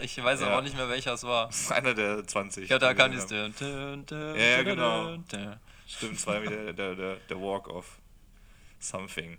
[0.00, 0.56] Ich weiß Ja.
[0.58, 1.50] auch nicht mehr, welcher es war.
[1.70, 2.68] Einer der 20.
[2.68, 3.30] Ja, da kann ich es.
[3.30, 5.16] Ja, Ja, genau.
[5.86, 7.86] Stimmt, es war wieder der, der, der Walk of
[8.78, 9.38] Something.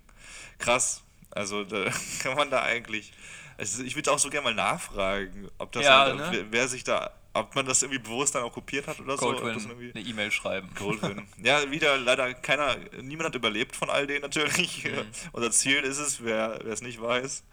[0.58, 1.02] Krass.
[1.30, 1.84] Also da
[2.22, 3.12] kann man da eigentlich.
[3.56, 6.46] Also ich würde auch so gerne mal nachfragen, ob das Ja, halt, ne?
[6.50, 9.26] wer sich da, ob man das irgendwie bewusst dann auch kopiert hat oder so.
[9.26, 10.68] Goldwyn irgendwie eine E-Mail schreiben.
[10.76, 11.26] Goldwyn.
[11.42, 14.84] Ja, wieder leider keiner, niemand hat überlebt von all denen natürlich.
[14.84, 15.06] Mhm.
[15.32, 17.44] Unser Ziel ist es, wer wer es nicht weiß,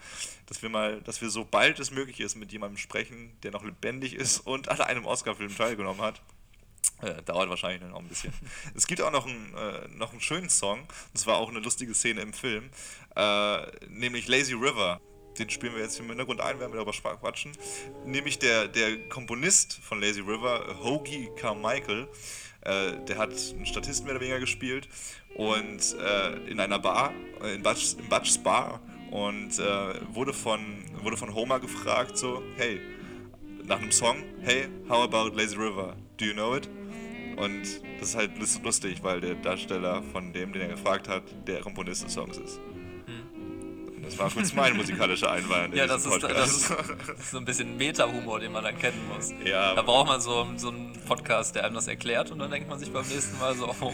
[0.48, 3.64] dass wir mal, dass wir so bald es möglich ist, mit jemandem sprechen, der noch
[3.64, 6.22] lebendig ist und an einem Oscar-Film teilgenommen hat.
[7.02, 8.34] Äh, dauert wahrscheinlich noch ein bisschen.
[8.76, 11.94] es gibt auch noch einen, äh, noch einen schönen Song, das war auch eine lustige
[11.94, 12.70] Szene im Film,
[13.16, 15.00] äh, nämlich Lazy River.
[15.40, 17.52] Den spielen wir jetzt im Hintergrund ein, werden wir darüber quatschen.
[18.06, 22.08] Nämlich der, der Komponist von Lazy River, Hoagie Carmichael,
[22.62, 24.88] äh, der hat einen Statisten mehr oder weniger gespielt
[25.36, 27.14] und äh, in einer Bar,
[27.44, 28.82] äh, in Butch's, in Butch's Bar
[29.12, 30.60] und äh, wurde, von,
[31.02, 32.82] wurde von Homer gefragt so, hey,
[33.64, 35.96] nach einem Song, hey, how about Lazy River?
[36.18, 36.68] Do you know it?
[37.36, 37.64] Und
[38.00, 41.60] das ist halt lust- lustig, weil der Darsteller von dem, den er gefragt hat, der
[41.62, 42.60] Komponist des Songs ist.
[44.08, 45.74] Das war kurz mein musikalischer Hm.
[45.74, 49.06] Ja, das ist, das, ist, das ist so ein bisschen Meta-Humor, den man dann kennen
[49.14, 49.34] muss.
[49.44, 49.76] Ja.
[49.76, 52.80] Da braucht man so, so einen Podcast, der einem das erklärt und dann denkt man
[52.80, 53.94] sich beim nächsten Mal so, oh,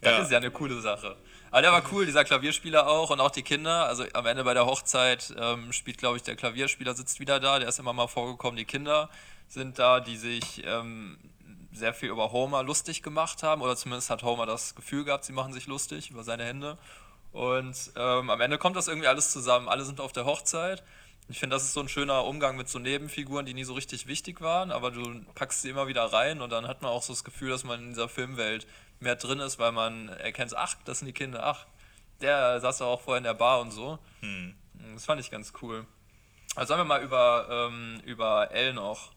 [0.00, 0.18] das Ja.
[0.18, 1.16] ist ja eine coole Sache.
[1.50, 3.86] Aber der war cool, dieser Klavierspieler auch und auch die Kinder.
[3.86, 7.58] Also am Ende bei der Hochzeit ähm, spielt, glaube ich, der Klavierspieler sitzt wieder da,
[7.58, 8.56] der ist immer mal vorgekommen.
[8.56, 9.10] Die Kinder
[9.48, 11.18] sind da, die sich ähm,
[11.72, 15.32] sehr viel über Homer lustig gemacht haben oder zumindest hat Homer das Gefühl gehabt, sie
[15.32, 16.78] machen sich lustig über seine Hände.
[17.34, 19.68] Und ähm, am Ende kommt das irgendwie alles zusammen.
[19.68, 20.84] Alle sind auf der Hochzeit.
[21.28, 24.06] Ich finde, das ist so ein schöner Umgang mit so Nebenfiguren, die nie so richtig
[24.06, 27.12] wichtig waren, aber du packst sie immer wieder rein und dann hat man auch so
[27.12, 28.68] das Gefühl, dass man in dieser Filmwelt
[29.00, 31.66] mehr drin ist, weil man erkennt, ach, das sind die Kinder, ach,
[32.20, 33.98] der saß doch auch vorher in der Bar und so.
[34.92, 35.86] Das fand ich ganz cool.
[36.54, 39.10] Also sollen wir mal über, ähm, über L noch,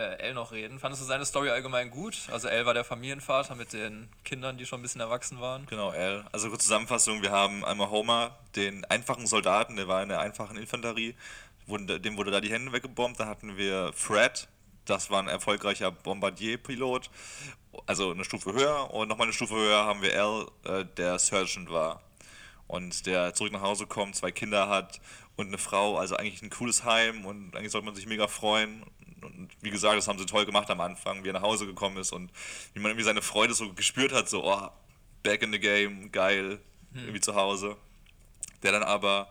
[0.00, 0.78] äh, L noch reden.
[0.78, 2.16] Fandest du seine Story allgemein gut?
[2.32, 5.66] Also L war der Familienvater mit den Kindern, die schon ein bisschen erwachsen waren.
[5.66, 6.24] Genau, L.
[6.32, 10.56] Also kurze Zusammenfassung, wir haben einmal Homer, den einfachen Soldaten, der war in der einfachen
[10.56, 11.14] Infanterie,
[11.66, 13.20] dem wurde da die Hände weggebombt.
[13.20, 14.48] Dann hatten wir Fred,
[14.86, 17.10] das war ein erfolgreicher Bombardier-Pilot,
[17.86, 18.92] also eine Stufe höher.
[18.92, 22.02] Und nochmal eine Stufe höher haben wir L, äh, der Sergeant war.
[22.66, 25.00] Und der zurück nach Hause kommt, zwei Kinder hat
[25.36, 28.84] und eine Frau, also eigentlich ein cooles Heim und eigentlich sollte man sich mega freuen.
[29.24, 31.96] Und wie gesagt, das haben sie toll gemacht am Anfang, wie er nach Hause gekommen
[31.98, 32.30] ist und
[32.74, 34.68] wie man irgendwie seine Freude so gespürt hat, so, oh,
[35.22, 36.58] back in the game, geil,
[36.94, 37.76] irgendwie zu Hause.
[38.62, 39.28] Der dann aber,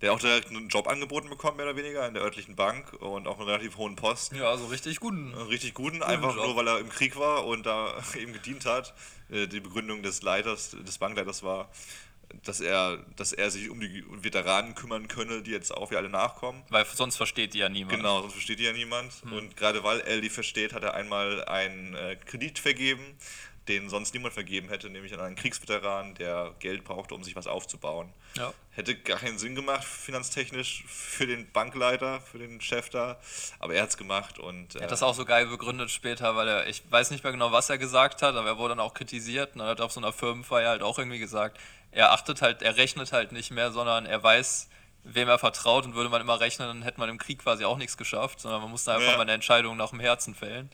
[0.00, 3.26] der auch direkt einen Job angeboten bekommt, mehr oder weniger, in der örtlichen Bank und
[3.28, 4.36] auch einen relativ hohen Posten.
[4.36, 5.32] Ja, also richtig guten.
[5.34, 6.46] Einen richtig guten, einfach Job.
[6.46, 8.94] nur weil er im Krieg war und da eben gedient hat.
[9.30, 11.70] Äh, Die Begründung des Leiters, des Bankleiters war,
[12.44, 16.08] dass er, dass er sich um die Veteranen kümmern könne, die jetzt auch wie alle
[16.08, 16.62] nachkommen.
[16.68, 17.96] Weil sonst versteht die ja niemand.
[17.96, 19.12] Genau, sonst versteht die ja niemand.
[19.30, 23.04] Und gerade weil er die versteht, hat er einmal einen äh, Kredit vergeben,
[23.68, 27.46] den sonst niemand vergeben hätte, nämlich an einen Kriegsveteran, der Geld brauchte, um sich was
[27.46, 28.12] aufzubauen.
[28.36, 28.52] Ja.
[28.70, 33.20] Hätte gar keinen Sinn gemacht, finanztechnisch, für den Bankleiter, für den Chef da,
[33.60, 36.34] aber er hat es gemacht und Er äh, hat das auch so geil begründet später,
[36.34, 38.80] weil er, ich weiß nicht mehr genau, was er gesagt hat, aber er wurde dann
[38.80, 41.58] auch kritisiert und er hat auf so einer Firmenfeier halt auch irgendwie gesagt,
[41.92, 44.68] er achtet halt, er rechnet halt nicht mehr, sondern er weiß,
[45.04, 47.76] wem er vertraut und würde man immer rechnen, dann hätte man im Krieg quasi auch
[47.76, 49.16] nichts geschafft, sondern man musste einfach Ja.
[49.16, 50.70] mal eine Entscheidung nach dem Herzen fällen.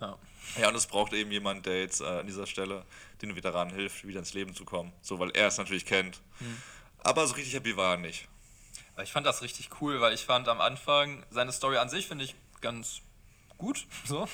[0.00, 0.16] Ja.
[0.60, 2.84] Ja, und es braucht eben jemand, der jetzt äh, an dieser Stelle
[3.22, 4.92] den Veteranen hilft, wieder ins Leben zu kommen.
[5.02, 6.20] So, weil er es natürlich kennt.
[6.38, 6.62] Hm.
[7.02, 8.28] Aber so richtig happy war er nicht.
[8.94, 12.06] Aber ich fand das richtig cool, weil ich fand am Anfang seine Story an sich
[12.06, 13.02] finde ich ganz
[13.58, 13.86] gut.
[14.06, 14.28] So.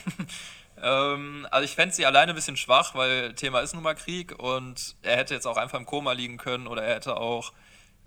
[0.83, 4.39] ähm, also ich fände sie alleine ein bisschen schwach, weil Thema ist nun mal Krieg
[4.39, 7.53] und er hätte jetzt auch einfach im Koma liegen können oder er hätte auch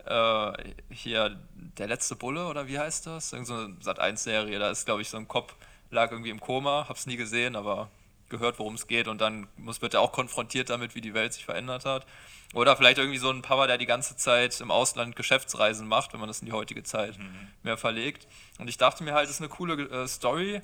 [0.05, 0.51] äh,
[0.91, 3.33] hier der letzte Bulle oder wie heißt das?
[3.33, 5.55] Irgend so eine Sat 1 Serie, da ist glaube ich so ein Kopf
[5.93, 7.89] lag irgendwie im Koma, hab's nie gesehen, aber
[8.29, 11.33] gehört, worum es geht und dann muss, wird er auch konfrontiert damit, wie die Welt
[11.33, 12.05] sich verändert hat.
[12.53, 16.19] Oder vielleicht irgendwie so ein Papa, der die ganze Zeit im Ausland Geschäftsreisen macht, wenn
[16.19, 17.17] man das in die heutige Zeit
[17.63, 18.27] mehr verlegt.
[18.59, 20.61] Und ich dachte mir halt, das ist eine coole äh, Story,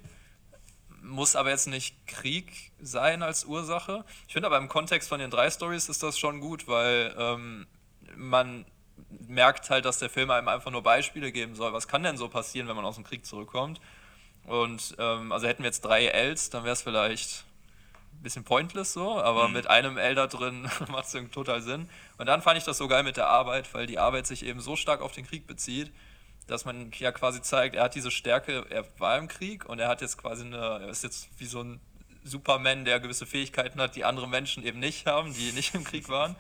[1.02, 4.04] muss aber jetzt nicht Krieg sein als Ursache.
[4.28, 7.68] Ich finde aber im Kontext von den drei Stories ist das schon gut, weil ähm,
[8.16, 8.66] man
[9.28, 11.72] merkt halt, dass der Film einem einfach nur Beispiele geben soll.
[11.74, 13.80] Was kann denn so passieren, wenn man aus dem Krieg zurückkommt?
[14.46, 17.46] Und ähm, also hätten wir jetzt drei Ls, dann wäre es vielleicht
[18.14, 21.90] ein bisschen pointless so, aber mit einem L da drin macht es irgendwie total Sinn.
[22.18, 24.60] Und dann fand ich das so geil mit der Arbeit, weil die Arbeit sich eben
[24.60, 25.92] so stark auf den Krieg bezieht,
[26.48, 29.88] dass man ja quasi zeigt, er hat diese Stärke, er war im Krieg und er
[29.88, 31.80] hat jetzt quasi eine, er ist jetzt wie so ein
[32.24, 36.10] Superman, der gewisse Fähigkeiten hat, die andere Menschen eben nicht haben, die nicht im Krieg
[36.10, 36.36] waren.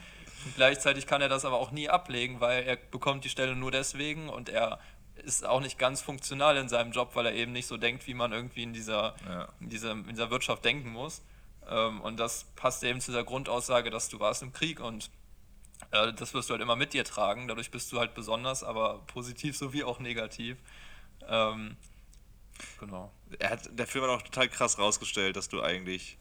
[0.45, 3.71] Und gleichzeitig kann er das aber auch nie ablegen, weil er bekommt die Stelle nur
[3.71, 4.79] deswegen und er
[5.19, 8.13] ist auch nicht ganz funktional in seinem Job, weil er eben nicht so denkt, wie
[8.13, 9.47] man irgendwie in dieser, Ja.
[9.59, 11.21] in dieser, in dieser Wirtschaft denken muss.
[11.67, 15.09] Ähm, und das passt eben zu dieser Grundaussage, dass du warst im Krieg und
[15.91, 17.47] äh, das wirst du halt immer mit dir tragen.
[17.47, 20.57] Dadurch bist du halt besonders, aber positiv sowie auch negativ.
[21.27, 21.77] Ähm,
[22.79, 23.11] genau.
[23.39, 26.17] Er hat, der Film hat auch total krass rausgestellt, dass du eigentlich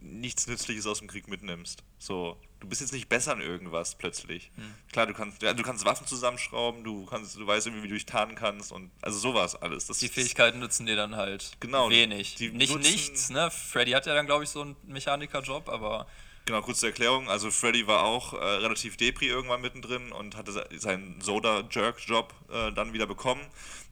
[0.00, 1.84] nichts Nützliches aus dem Krieg mitnimmst.
[1.98, 4.50] So, du bist jetzt nicht besser in irgendwas plötzlich.
[4.56, 4.74] Hm.
[4.92, 8.06] Klar, du kannst, du kannst Waffen zusammenschrauben, du kannst, du weißt irgendwie, wie du dich
[8.06, 9.86] tarnen kannst und also sowas alles.
[9.86, 12.36] Das Die Fähigkeiten nützen dir dann halt Genau, wenig.
[12.36, 13.50] die nicht nutzen- nichts, ne?
[13.50, 16.06] Freddy hat ja dann, glaube ich, so einen Mechanikerjob, aber
[16.44, 17.28] Genau, kurze Erklärung.
[17.30, 22.72] Also Freddy war auch äh, relativ Depri irgendwann mittendrin und hatte se- seinen Soda-Jerk-Job äh,
[22.72, 23.40] dann wieder bekommen,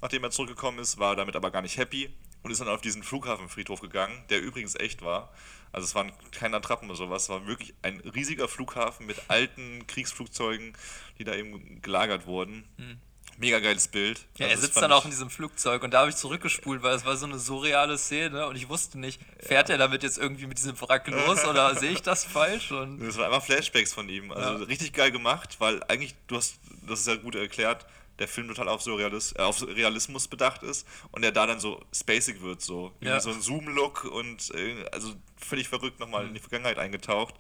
[0.01, 2.11] nachdem er zurückgekommen ist, war damit aber gar nicht happy
[2.43, 5.33] und ist dann auf diesen Flughafenfriedhof gegangen, der übrigens echt war.
[5.73, 9.87] Also es waren keine Attrappen oder sowas, es war wirklich ein riesiger Flughafen mit alten
[9.87, 10.73] Kriegsflugzeugen,
[11.18, 12.64] die da eben gelagert wurden.
[13.39, 14.27] Mega geiles Bild.
[14.37, 16.95] Ja, Also er sitzt dann auch in diesem Flugzeug und da habe ich zurückgespult, weil
[16.95, 20.47] es war so eine surreale Szene und ich wusste nicht, fährt er damit jetzt irgendwie
[20.47, 22.71] mit diesem Wrack los oder sehe ich das falsch?
[22.73, 24.31] Und Das waren einfach Flashbacks von ihm.
[24.33, 24.64] Also Ja.
[24.64, 26.57] richtig geil gemacht, weil eigentlich, du hast,
[26.87, 27.87] das ist ja gut erklärt,
[28.21, 31.81] der Film total auf, Surrealis, äh, auf Realismus bedacht ist und der da dann so
[31.93, 32.93] spacig wird, so.
[33.01, 33.18] Ja.
[33.21, 36.29] so ein Zoom-Look und äh, also völlig verrückt nochmal Mhm.
[36.29, 37.35] in die Vergangenheit eingetaucht.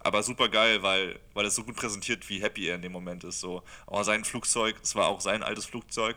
[0.00, 3.24] Aber super geil, weil, weil es so gut präsentiert, wie happy er in dem Moment
[3.24, 3.40] ist.
[3.40, 3.62] So.
[3.86, 6.16] Aber sein Flugzeug, es war auch sein altes Flugzeug,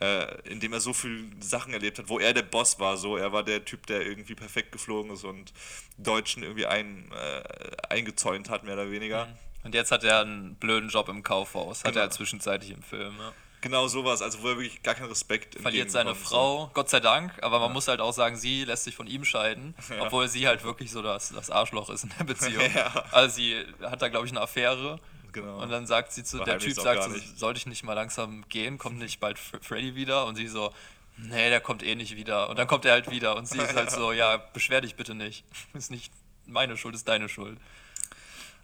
[0.00, 2.96] äh, in dem er so viele Sachen erlebt hat, wo er der Boss war.
[2.96, 3.18] So.
[3.18, 5.52] Er war der Typ, der irgendwie perfekt geflogen ist und
[5.98, 7.42] Deutschen irgendwie ein, äh,
[7.90, 9.28] eingezäunt hat, mehr oder weniger.
[9.62, 12.06] Und jetzt hat er einen blöden Job im Kaufhaus, hat Genau.
[12.06, 13.14] er zwischenzeitlich im Film.
[13.18, 13.32] Ja.
[13.60, 17.32] Genau sowas, also wo er wirklich gar keinen Respekt Verliert seine Frau, Gott sei Dank,
[17.42, 20.02] aber man muss halt auch sagen, sie lässt sich von ihm scheiden, Ja.
[20.02, 22.62] obwohl sie halt wirklich so das, das Arschloch ist in der Beziehung.
[22.74, 23.04] Ja.
[23.10, 25.00] Also sie hat da, glaube ich, eine Affäre.
[25.32, 25.60] Genau.
[25.60, 28.44] Und dann sagt sie zu, der Verheimlicht's Typ sagt so, sollte ich nicht mal langsam
[28.48, 30.24] gehen, kommt nicht bald Fre- Freddy wieder?
[30.26, 30.72] Und sie so,
[31.16, 32.48] nee, der kommt eh nicht wieder.
[32.48, 35.14] Und dann kommt er halt wieder und sie ist halt so, ja, beschwer dich bitte
[35.14, 35.44] nicht.
[35.74, 36.12] Ist nicht
[36.46, 37.58] meine Schuld, ist deine Schuld.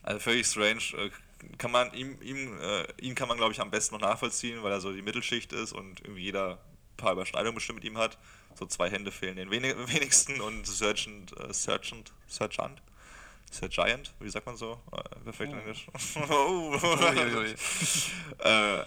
[0.05, 0.81] Also völlig strange.
[1.59, 4.73] Kann man ihm, ihm äh, ihn kann man glaube ich am besten noch nachvollziehen, weil
[4.73, 8.19] er so die Mittelschicht ist und irgendwie jeder ein paar Überschneidungen bestimmt mit ihm hat.
[8.55, 12.83] So zwei Hände fehlen den wenig, wenigsten und Sergeant, äh, Sergeant, Sergeant,
[13.55, 14.81] Sergeant, wie sagt man so?
[14.93, 15.87] Äh, perfekt in Englisch.
[16.31, 16.77] oh.
[16.83, 17.55] Uiuiui.
[18.39, 18.85] äh,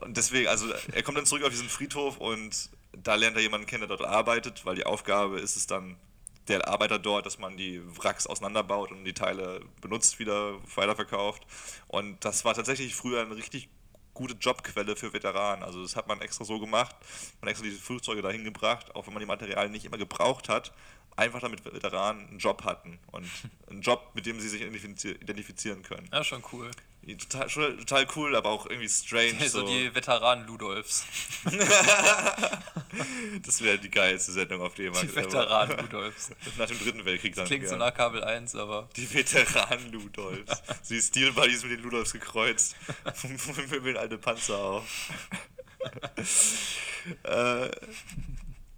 [0.00, 3.66] und deswegen, also er kommt dann zurück auf diesen Friedhof und da lernt er jemanden
[3.66, 5.96] kennen, der dort arbeitet, weil die Aufgabe ist es dann,
[6.48, 11.42] der Arbeiter dort, dass man die Wracks auseinanderbaut und die Teile benutzt wieder, weiterverkauft.
[11.88, 13.68] Und das war tatsächlich früher eine richtig
[14.14, 15.64] gute Jobquelle für Veteranen.
[15.64, 16.94] Also das hat man extra so gemacht,
[17.40, 20.48] man hat extra diese Flugzeuge dahin gebracht, auch wenn man die Materialien nicht immer gebraucht
[20.48, 20.72] hat,
[21.16, 23.28] einfach damit Veteranen einen Job hatten und
[23.70, 26.08] einen Job, mit dem sie sich identifizi- identifizieren können.
[26.12, 26.70] Ja, schon cool.
[27.30, 29.34] Total, total cool, aber auch irgendwie strange.
[29.40, 31.04] so, So die Veteranen Ludolfs.
[33.44, 35.02] das wäre die geilste Sendung auf die jemand.
[35.02, 36.30] Die Veteranen Ludolfs.
[36.56, 37.44] Nach dem dritten Weltkrieg dann.
[37.46, 38.88] Klingt so nach Kabel 1, aber.
[38.96, 40.62] Die Veteranen Ludolfs.
[40.82, 42.74] Sie Steel Buddies mit den Ludolfs gekreuzt.
[43.70, 44.84] Möbeln alte Panzer auf.
[47.24, 47.70] äh,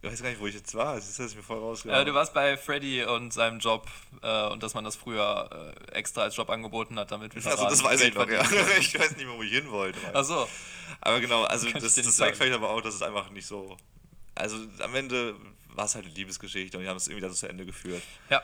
[0.07, 0.95] ich weiß gar nicht, wo ich jetzt war.
[0.97, 2.03] Das ist mir voll rausgegangen.
[2.03, 3.87] Äh, du warst bei Freddy und seinem Job
[4.23, 7.83] äh, und dass man das früher äh, extra als Job angeboten hat, damit Also das
[7.83, 8.43] weiß ich noch, ja.
[8.79, 9.99] Ich weiß nicht mehr, wo ich hin wollte.
[10.13, 10.49] Ach so.
[11.01, 13.77] Aber genau, also Kann das, das zeigt vielleicht aber auch, dass es einfach nicht so...
[14.35, 15.35] Also am Ende
[15.75, 18.03] war es halt eine Liebesgeschichte und die haben es irgendwie dann zu Ende geführt.
[18.31, 18.43] Ja.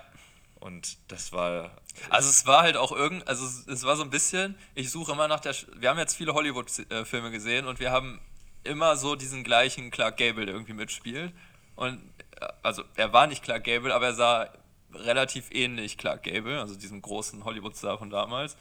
[0.61, 1.71] Und das war...
[2.09, 5.13] Also es war halt auch irgend, also es- es war so ein bisschen, ich suche
[5.13, 8.21] immer nach der, wir haben jetzt viele Hollywood-Filme gesehen und wir haben
[8.65, 11.33] immer so diesen gleichen Clark Gable, der irgendwie mitspielt.
[11.77, 12.01] Und
[12.41, 14.49] äh, also er war nicht Clark Gable, aber er sah
[14.95, 18.57] relativ ähnlich Clark Gable, also diesem großen Hollywood-Star von damals.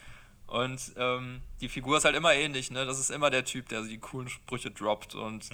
[0.48, 2.86] Und ähm, die Figur ist halt immer ähnlich, ne?
[2.86, 5.16] Das ist immer der Typ, der die coolen Sprüche droppt.
[5.16, 5.50] Und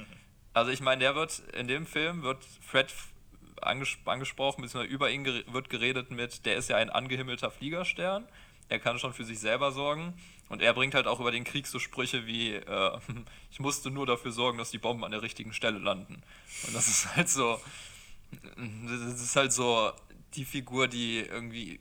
[0.53, 2.91] also ich meine, der wird in dem Film wird Fred
[3.62, 8.28] anges angesprochen, beziehungsweise über ihn gere wird geredet mit, der ist ja ein angehimmelter Fliegerstern,
[8.70, 10.13] er kann schon für sich selber sorgen
[10.49, 12.99] und er bringt halt auch über den Krieg so Sprüche wie, äh,
[13.51, 16.22] ich musste nur dafür sorgen, dass die Bomben an der richtigen Stelle landen.
[16.65, 17.59] Und das ist halt so,
[18.55, 19.91] das ist halt so
[20.36, 21.80] die Figur, die irgendwie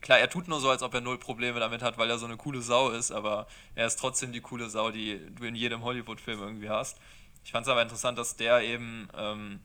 [0.00, 2.26] klar, er tut nur so, als ob er null Probleme damit hat, weil er so
[2.26, 5.82] eine coole Sau ist, aber er ist trotzdem die coole Sau, die du in jedem
[5.82, 6.98] Hollywood-Film irgendwie hast.
[7.44, 9.60] Ich fand es aber interessant, dass der eben, ähm,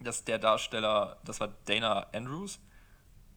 [0.00, 2.58] dass der Darsteller, das war Dana Andrews,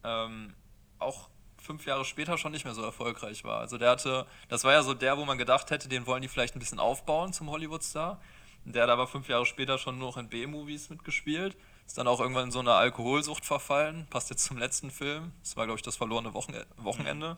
[0.04, 0.54] ähm,
[0.98, 1.29] auch
[1.62, 3.60] fünf Jahre später schon nicht mehr so erfolgreich war.
[3.60, 6.28] Also der hatte, das war ja so der, wo man gedacht hätte, den wollen die
[6.28, 8.20] vielleicht ein bisschen aufbauen zum Hollywood-Star.
[8.64, 11.56] Der hat aber fünf Jahre später schon noch in B-Movies mitgespielt
[11.90, 14.06] ist dann auch irgendwann in so eine Alkoholsucht verfallen.
[14.10, 15.32] Passt jetzt zum letzten Film.
[15.42, 17.36] Das war, glaube ich, das verlorene Wochen Wochenende.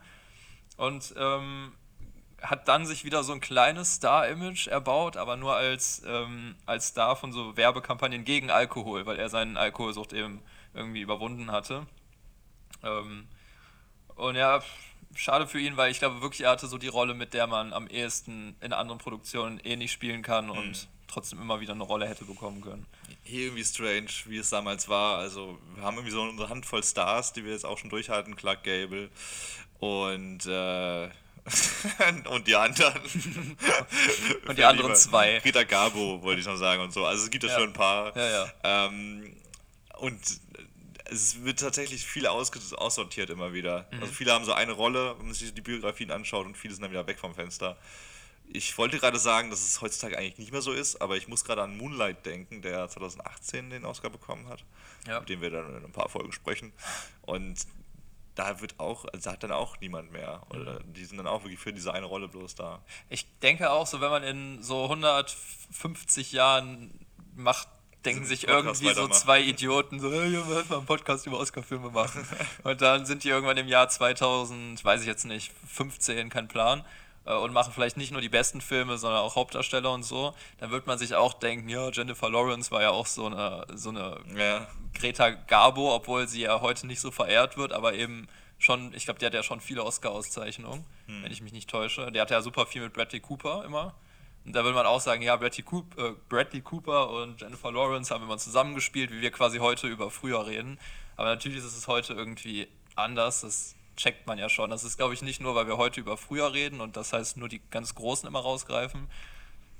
[0.76, 1.72] Und ähm,
[2.42, 7.16] hat dann sich wieder so ein kleines Star-Image erbaut, aber nur als, ähm, als Star
[7.16, 10.42] von so Werbekampagnen gegen Alkohol, weil er seine Alkoholsucht eben
[10.74, 11.86] irgendwie überwunden hatte.
[12.82, 13.28] Ähm,
[14.22, 14.62] und ja,
[15.14, 17.72] schade für ihn, weil ich glaube wirklich, er hatte so die Rolle, mit der man
[17.72, 20.88] am ehesten in anderen Produktionen eh nicht spielen kann und mhm.
[21.08, 22.86] trotzdem immer wieder eine Rolle hätte bekommen können
[23.22, 25.18] hier irgendwie strange, wie es damals war.
[25.18, 28.64] Also wir haben irgendwie so unsere Handvoll Stars, die wir jetzt auch schon durchhalten, Clark
[28.64, 29.10] Gable
[29.78, 31.08] und äh,
[32.28, 33.00] und die anderen.
[34.46, 35.38] und die anderen zwei.
[35.38, 37.04] Rita Gabo, wollte ich noch sagen und so.
[37.04, 38.16] Also es gibt ja, schon ein paar.
[38.16, 38.52] Ja, ja.
[38.62, 39.36] Ähm,
[39.98, 40.20] und
[41.12, 43.86] es wird tatsächlich viel aussortiert immer wieder.
[43.90, 44.00] Mhm.
[44.00, 46.82] Also viele haben so eine Rolle, wenn man sich die Biografien anschaut und viele sind
[46.82, 47.76] dann wieder weg vom Fenster.
[48.48, 51.44] Ich wollte gerade sagen, dass es heutzutage eigentlich nicht mehr so ist, aber ich muss
[51.44, 54.64] gerade an Moonlight denken, der 2018 den Oscar bekommen hat,
[55.06, 55.20] ja.
[55.20, 56.72] mit dem wir dann in ein paar Folgen sprechen.
[57.22, 57.66] Und
[58.34, 60.42] da wird auch, also da hat dann auch niemand mehr.
[60.50, 60.92] Oder mhm.
[60.92, 62.82] die sind dann auch wirklich für diese eine Rolle bloß da.
[63.08, 67.68] Ich denke auch, so wenn man in so 150 Jahren macht,
[68.04, 72.26] denken sich irgendwie so zwei Idioten, so, hey, wir mal einen Podcast über Oscar-Filme machen.
[72.64, 76.84] und dann sind die irgendwann im Jahr 2000, weiß ich jetzt nicht, 15, kein Plan
[77.26, 80.70] äh, und machen vielleicht nicht nur die besten Filme, sondern auch Hauptdarsteller und so, dann
[80.70, 84.18] wird man sich auch denken, ja, Jennifer Lawrence war ja auch so eine, so eine
[84.36, 84.66] ja.
[84.94, 88.28] Greta Garbo, obwohl sie ja heute nicht so verehrt wird, aber eben
[88.58, 91.24] schon, ich glaube, die hat ja schon viele Oscar-Auszeichnungen, hm.
[91.24, 92.10] wenn ich mich nicht täusche.
[92.12, 93.94] Der hat ja super viel mit Bradley Cooper immer.
[94.44, 95.64] Und da würde man auch sagen, ja, Bradley,
[95.96, 100.46] äh, Bradley Cooper und Jennifer Lawrence haben immer zusammengespielt, wie wir quasi heute über früher
[100.46, 100.78] reden.
[101.16, 102.66] Aber natürlich ist es heute irgendwie
[102.96, 103.42] anders.
[103.42, 104.70] Das checkt man ja schon.
[104.70, 107.36] Das ist, glaube ich, nicht nur, weil wir heute über früher reden und das heißt
[107.36, 109.08] nur die ganz Großen immer rausgreifen,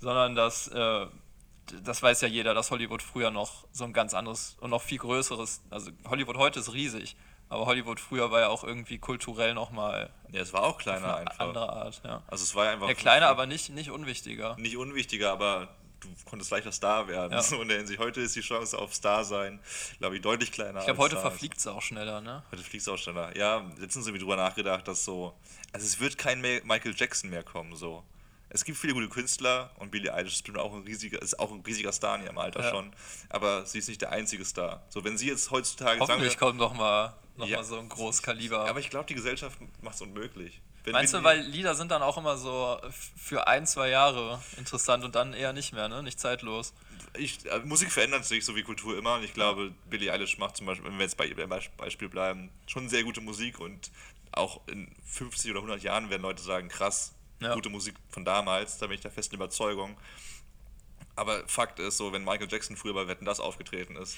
[0.01, 1.07] sondern dass, äh,
[1.83, 4.99] das weiß ja jeder, dass Hollywood früher noch so ein ganz anderes und noch viel
[4.99, 7.17] größeres, also Hollywood heute ist riesig,
[7.53, 10.11] aber Hollywood früher war ja auch irgendwie kulturell nochmal.
[10.31, 11.39] Ja, es war auch kleiner einfach.
[11.39, 12.23] Andere Art, ja.
[12.27, 12.89] Also es war einfach.
[12.89, 14.57] Ja, kleiner, aber nicht, nicht unwichtiger.
[14.59, 15.69] Nicht unwichtiger, aber
[16.01, 17.33] du konntest leichter Star werden.
[17.33, 17.43] Ja.
[17.43, 17.99] So in der Hinsicht.
[18.01, 19.61] Heute ist die Chance auf Star sein,
[19.99, 20.81] glaube ich, deutlich kleiner.
[20.81, 22.43] Ich glaube, heute verfliegt es auch schneller, ne?
[22.51, 23.37] Heute fliegt es auch schneller.
[23.37, 25.35] Ja, letztens sind wir drüber nachgedacht, dass so.
[25.73, 28.03] Also es wird kein Michael Jackson mehr kommen, so.
[28.55, 31.61] Es gibt viele gute Künstler und Billie Eilish ist auch ein riesiger, ist auch ein
[31.61, 32.71] riesiger Star in ihrem Alter ja.
[32.71, 32.93] schon.
[33.31, 34.83] Aber sie ist nicht der einzige Star.
[34.91, 36.01] So, wenn sie jetzt heutzutage.
[36.01, 38.69] Hoffentlich sagen kommt noch mal, noch ja, mal so ein Großkaliber.
[38.69, 40.61] Aber ich glaube, die Gesellschaft macht es unmöglich.
[40.85, 42.79] Wenn, Meinst du, weil Lieder sind dann auch immer so
[43.17, 46.03] für ein, zwei Jahre interessant und dann eher nicht mehr, ne?
[46.03, 46.75] Nicht zeitlos.
[47.17, 49.73] Ich, äh, Musik verändert sich so wie Kultur immer und ich glaube.
[49.89, 53.21] Billie Eilish macht zum Beispiel, wenn wir jetzt bei ihrem Beispiel bleiben, schon sehr gute
[53.21, 53.91] Musik und
[54.33, 57.55] auch in 50 oder 100 Jahren werden Leute sagen, krass, ja.
[57.55, 59.97] gute Musik von damals, da bin ich der festen Überzeugung.
[61.15, 64.17] Aber Fakt ist so, wenn Michael Jackson früher bei Wetten das aufgetreten ist,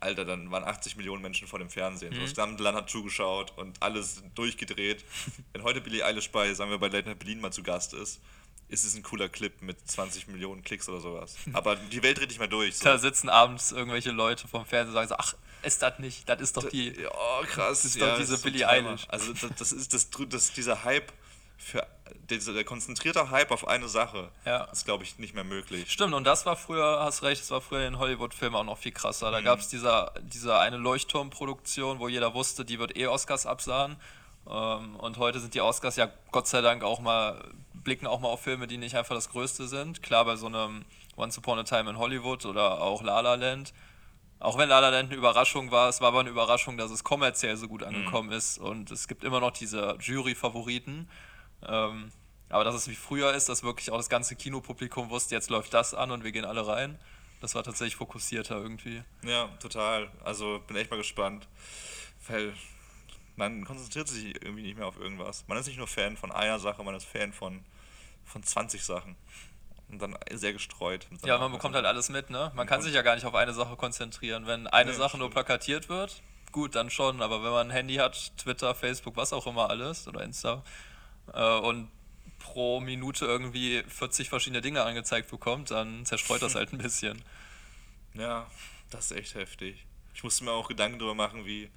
[0.00, 2.14] Alter, dann waren 80 Millionen Menschen vor dem Fernsehen.
[2.14, 2.20] Mhm.
[2.20, 5.04] Das gesamte Land hat zugeschaut und alles durchgedreht.
[5.52, 8.20] Wenn heute Billie Eilish bei, sagen wir, bei Late Night Berlin mal zu Gast ist,
[8.68, 11.36] ist es ein cooler Clip mit 20 Millionen Klicks oder sowas.
[11.52, 12.76] Aber die Welt dreht nicht mehr durch.
[12.76, 12.84] So.
[12.84, 16.40] Da sitzen abends irgendwelche Leute vom Fernsehen und sagen so, ach, ist das nicht, das
[16.40, 16.94] ist doch die.
[17.10, 17.82] Oh, krass.
[17.82, 19.06] Das ist ja, doch diese Billie Eilish.
[19.08, 21.12] Also das, das ist das, das, dieser Hype
[21.58, 21.86] für
[22.30, 24.64] der, der konzentrierte Hype auf eine Sache ja.
[24.64, 25.90] ist, glaube ich, nicht mehr möglich.
[25.90, 28.92] Stimmt, und das war früher, hast recht, das war früher in Hollywood-Filmen auch noch viel
[28.92, 29.30] krasser.
[29.30, 29.44] Da mhm.
[29.44, 33.96] gab es diese, diese eine Leuchtturmproduktion, wo jeder wusste, die wird eh Oscars absahen.
[34.48, 37.42] Ähm, und heute sind die Oscars ja Gott sei Dank auch mal,
[37.74, 40.02] blicken auch mal auf Filme, die nicht einfach das Größte sind.
[40.02, 40.84] Klar, bei so einem
[41.16, 43.74] Once Upon a Time in Hollywood oder auch La La Land.
[44.40, 47.02] Auch wenn La La Land eine Überraschung war, es war aber eine Überraschung, dass es
[47.02, 47.88] kommerziell so gut mhm.
[47.88, 48.36] angekommen mhm.
[48.36, 48.58] ist.
[48.58, 51.08] Und es gibt immer noch diese Jury-Favoriten.
[51.66, 52.10] Ähm,
[52.48, 55.74] aber dass es wie früher ist, dass wirklich auch das ganze Kinopublikum wusste, jetzt läuft
[55.74, 56.98] das an und wir gehen alle rein.
[57.40, 59.02] Das war tatsächlich fokussierter irgendwie.
[59.22, 60.10] Ja, total.
[60.24, 61.46] Also bin echt mal gespannt.
[62.26, 62.52] Weil
[63.36, 65.44] man konzentriert sich irgendwie nicht mehr auf irgendwas.
[65.46, 67.64] Man ist nicht nur Fan von einer Sache, man ist Fan von,
[68.24, 69.14] von 20 Sachen.
[69.88, 71.06] und dann sehr gestreut.
[71.24, 72.50] Ja, man bekommt halt alles mit, ne?
[72.56, 74.46] Man kann sich ja gar nicht auf eine Sache konzentrieren.
[74.46, 77.22] Wenn eine Nee, Sache nur plakatiert wird, gut, dann schon.
[77.22, 80.64] Aber wenn man ein Handy hat, Twitter, Facebook, was auch immer alles oder Insta
[81.34, 81.90] äh, und
[82.38, 87.22] pro Minute irgendwie 40 verschiedene Dinge angezeigt bekommt, dann zerstreut das halt ein bisschen.
[88.14, 88.46] Ja,
[88.90, 89.84] das ist echt heftig.
[90.14, 91.70] Ich musste mir auch Gedanken darüber machen, wie,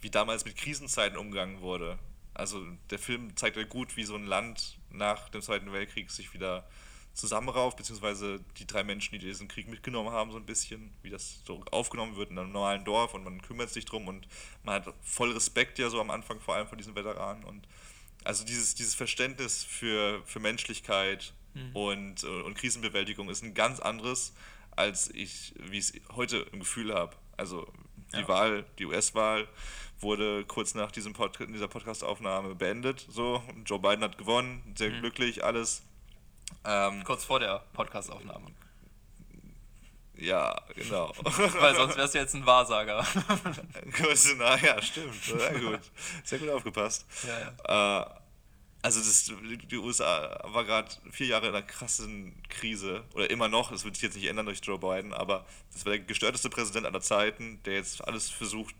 [0.00, 1.98] wie damals mit Krisenzeiten umgegangen wurde.
[2.34, 6.34] Also der Film zeigt ja gut, wie so ein Land nach dem Zweiten Weltkrieg sich
[6.34, 6.64] wieder
[7.16, 11.42] zusammenrauft, beziehungsweise die drei Menschen, die diesen Krieg mitgenommen haben, so ein bisschen, wie das
[11.44, 14.28] so aufgenommen wird in einem normalen Dorf und man kümmert sich drum und
[14.64, 17.66] man hat voll Respekt ja so am Anfang vor allem von diesen Veteranen und
[18.26, 21.32] also dieses, dieses Verständnis für, für Menschlichkeit
[21.72, 24.34] und, äh, und Krisenbewältigung ist ein ganz anderes,
[24.72, 27.16] als ich, wie ich es heute im Gefühl habe.
[27.38, 27.66] Also
[28.12, 28.28] die Ja.
[28.28, 29.48] Wahl, die US-Wahl
[30.00, 33.06] wurde kurz nach diesem Pod dieser Podcast-Aufnahme beendet.
[33.08, 35.82] So, Joe Biden hat gewonnen, sehr glücklich, alles.
[36.64, 38.50] Ähm, Kurz vor der Podcast-Aufnahme.
[40.18, 41.12] Ja, genau.
[41.24, 43.06] Weil sonst wärst du jetzt ein Wahrsager.
[43.96, 45.22] Kurz, na ja, stimmt.
[45.22, 45.80] Sehr gut.
[46.24, 47.06] Sehr gut aufgepasst.
[47.66, 48.06] Ja, Äh,
[48.82, 49.32] also das,
[49.68, 53.02] die USA war gerade vier Jahre in einer krassen Krise.
[53.14, 55.90] Oder immer noch, das wird sich jetzt nicht ändern durch Joe Biden, aber das war
[55.90, 58.76] der gestörteste Präsident aller Zeiten, der jetzt alles versucht,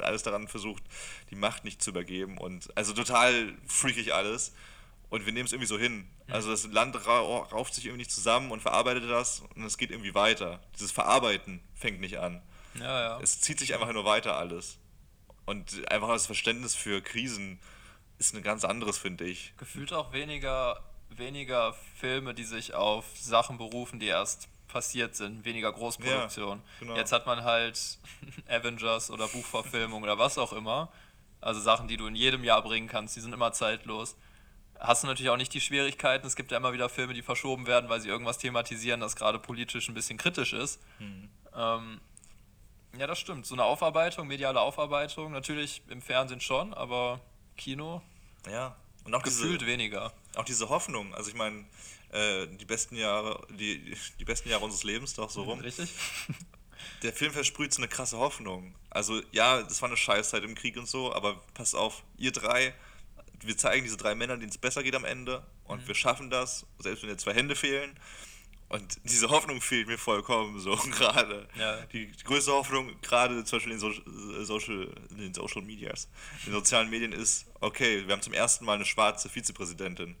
[0.00, 0.82] alles daran versucht,
[1.30, 2.38] die Macht nicht zu übergeben.
[2.38, 4.54] Und also total freakig alles.
[5.14, 6.10] Und wir nehmen es irgendwie so hin.
[6.28, 9.92] Also das Land ra rauft sich irgendwie nicht zusammen und verarbeitet das und es geht
[9.92, 10.58] irgendwie weiter.
[10.74, 12.42] Dieses Verarbeiten fängt nicht an.
[12.74, 13.20] ja, ja.
[13.20, 14.76] Es zieht sich einfach nur weiter alles.
[15.46, 17.60] Und einfach das Verständnis für Krisen
[18.18, 19.54] ist ein ganz anderes, finde ich.
[19.56, 25.72] Gefühlt auch weniger, weniger Filme, die sich auf Sachen berufen, die erst passiert sind, weniger
[25.72, 26.58] Großproduktion.
[26.58, 26.96] Ja, genau.
[26.96, 27.98] Jetzt hat man halt
[28.48, 30.90] Avengers oder Buchverfilmung oder was auch immer.
[31.40, 34.16] Also Sachen, die du in jedem Jahr bringen kannst, die sind immer zeitlos.
[34.78, 36.26] Hast du natürlich auch nicht die Schwierigkeiten.
[36.26, 39.38] Es gibt ja immer wieder Filme, die verschoben werden, weil sie irgendwas thematisieren, das gerade
[39.38, 40.80] politisch ein bisschen kritisch ist.
[40.98, 41.28] Hm.
[41.54, 42.00] Ähm,
[42.98, 43.46] ja, das stimmt.
[43.46, 47.20] So eine Aufarbeitung, mediale Aufarbeitung, natürlich im Fernsehen schon, aber
[47.56, 48.02] Kino
[48.46, 48.76] Ja.
[49.04, 50.12] Und auch gefühlt diese, weniger.
[50.34, 51.14] auch diese Hoffnung.
[51.14, 51.66] Also ich meine,
[52.12, 55.60] äh, die besten Jahre, die, die besten Jahre unseres Lebens doch so rum.
[55.60, 55.90] Richtig?
[57.02, 58.74] Der Film versprüht so eine krasse Hoffnung.
[58.90, 62.74] Also ja, das war eine Scheißzeit im Krieg und so, aber passt auf, ihr drei,
[63.46, 65.88] wir zeigen diese drei Männer, denen es besser geht am Ende und Mhm.
[65.88, 67.98] wir schaffen das, selbst wenn dir zwei Hände fehlen.
[68.70, 71.46] Und diese Hoffnung fehlt mir vollkommen so gerade.
[71.56, 71.82] Ja.
[71.92, 76.08] Die, die größte Hoffnung, gerade zum Beispiel in, so, äh, Social, in den Social Medias,
[76.40, 80.16] in den sozialen Medien ist, okay, wir haben zum ersten Mal eine schwarze Vizepräsidentin.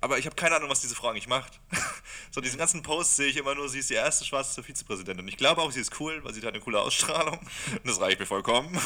[0.00, 1.58] Aber ich habe keine Ahnung, was diese Frau eigentlich macht.
[2.30, 5.26] so, diesen ganzen Post sehe ich immer nur, sie ist die erste schwarze Vizepräsidentin.
[5.26, 7.38] Ich glaube auch, sie ist cool, weil sie hat eine coole Ausstrahlung.
[7.72, 8.78] Und das reicht mir vollkommen.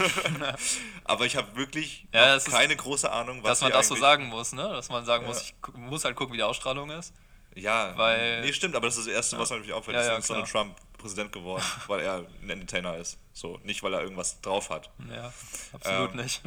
[1.05, 3.97] Aber ich habe wirklich Ja, es ist- keine große Ahnung, was Dass man das so
[3.97, 4.63] sagen muss, ne?
[4.63, 5.29] Dass man sagen Ja.
[5.29, 7.13] muss, ich muss halt gucken, wie die Ausstrahlung ist.
[7.57, 10.17] Ja, Weil- nee, stimmt, aber das ist das Erste, was natürlich auffällt, Ja, ist ja,
[10.19, 10.49] ist Donald.
[10.51, 13.19] Trump Präsident geworden, weil er ein Entertainer ist.
[13.33, 14.91] So, nicht weil er irgendwas drauf hat.
[15.13, 15.33] Ja,
[15.73, 16.43] absolut Ähm, nicht.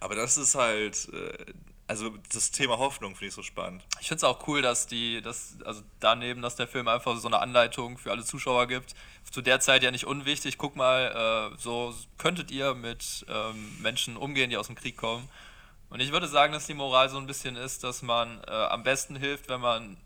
[0.00, 1.44] Aber das ist halt, äh,
[1.88, 3.84] also das Thema Hoffnung finde ich so spannend.
[4.00, 7.28] Ich finde es auch cool, dass die, dass, also daneben, dass der Film einfach so
[7.28, 8.94] eine Anleitung für alle Zuschauer gibt.
[9.30, 10.58] Zu der Zeit ja nicht unwichtig.
[10.58, 15.28] Guck mal, äh, so könntet ihr mit ähm, Menschen umgehen, die aus dem Krieg kommen.
[15.88, 18.82] Und ich würde sagen, dass die Moral so ein bisschen ist, dass man äh, am
[18.82, 19.96] besten hilft, wenn man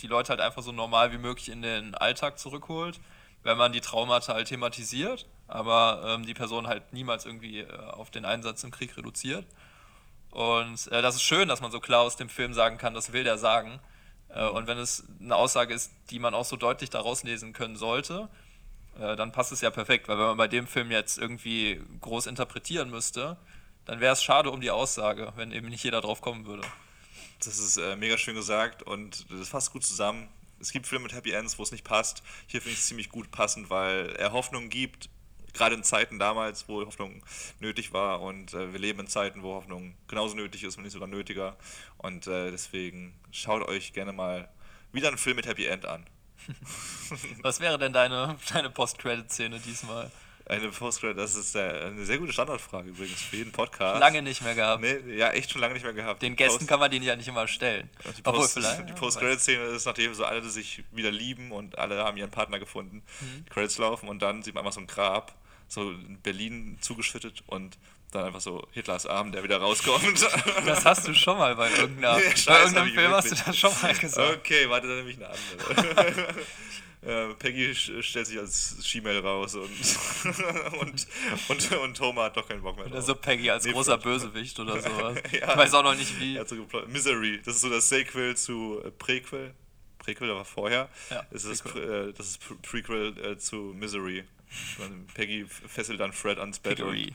[0.00, 2.98] die Leute halt einfach so normal wie möglich in den Alltag zurückholt,
[3.42, 8.10] wenn man die Traumata halt thematisiert, aber ähm, die Person halt niemals irgendwie äh, auf
[8.10, 9.44] den Einsatz im Krieg reduziert.
[10.30, 13.12] Und äh, das ist schön, dass man so klar aus dem Film sagen kann, das
[13.12, 13.80] will der sagen.
[14.28, 17.76] Äh, und wenn es eine Aussage ist, die man auch so deutlich daraus lesen können
[17.76, 18.28] sollte,
[18.98, 20.08] äh, dann passt es ja perfekt.
[20.08, 23.36] Weil wenn man bei dem Film jetzt irgendwie groß interpretieren müsste,
[23.84, 26.66] dann wäre es schade um die Aussage, wenn eben nicht jeder drauf kommen würde.
[27.44, 30.28] Das ist äh, mega schön gesagt und das fasst gut zusammen.
[30.60, 32.22] Es gibt Filme mit Happy Ends, wo es nicht passt.
[32.46, 35.08] Hier finde ich es ziemlich gut passend, weil er Hoffnung gibt,
[35.54, 37.22] gerade in Zeiten damals, wo Hoffnung
[37.58, 40.92] nötig war und äh, wir leben in Zeiten, wo Hoffnung genauso nötig ist, wenn nicht
[40.92, 41.56] sogar nötiger.
[41.98, 44.48] Und äh, deswegen schaut euch gerne mal
[44.92, 46.06] wieder einen Film mit Happy End an.
[47.42, 50.10] Was wäre denn deine, deine Post-Credit-Szene diesmal?
[50.46, 54.00] Eine Postgrad, das ist äh, eine sehr gute Standardfrage übrigens für jeden Podcast.
[54.00, 54.80] Lange nicht mehr gehabt.
[54.82, 56.22] Nee, ja, echt schon lange nicht mehr gehabt.
[56.22, 57.88] Den Gästen Post- kann man den ja nicht immer stellen.
[58.04, 58.88] Die Obwohl Post, vielleicht.
[58.88, 63.04] die Post-Credit-Szene ist, nachdem so alle sich wieder lieben und alle haben ihren Partner gefunden,
[63.20, 63.44] Mhm.
[63.44, 65.36] die Credits laufen und dann sieht man einfach so ein Grab,
[65.70, 67.78] so in Berlin zugeschüttet und
[68.10, 70.04] dann einfach so Hitlers Arm, der wieder rauskommt.
[70.66, 73.56] Das hast du schon mal bei, irgendeiner, bei Scheiß, hab irgendeinem Film hast du das
[73.56, 74.36] schon mal gesagt.
[74.38, 76.34] okay, warte, dann nehme ich eine andere.
[77.02, 79.70] Äh, Peggy stellt sich als She-Mail raus und,
[80.80, 81.06] und,
[81.48, 83.02] und, und Homer hat doch keinen Bock mehr drauf.
[83.06, 85.16] so Peggy als Nee, großer Bösewicht oder sowas.
[85.32, 85.50] Ja.
[85.50, 86.38] Ich weiß auch noch nicht wie.
[86.44, 86.56] So
[86.88, 89.54] Misery, das ist so das Sequel zu äh, Prequel.
[89.96, 90.90] Prequel, war vorher.
[91.08, 94.24] Ja, das, ist das, äh, das ist Pre- Prequel äh, zu Misery.
[95.14, 96.76] Peggy fesselt dann Fred ans Bett.
[96.76, 97.12] Piggery.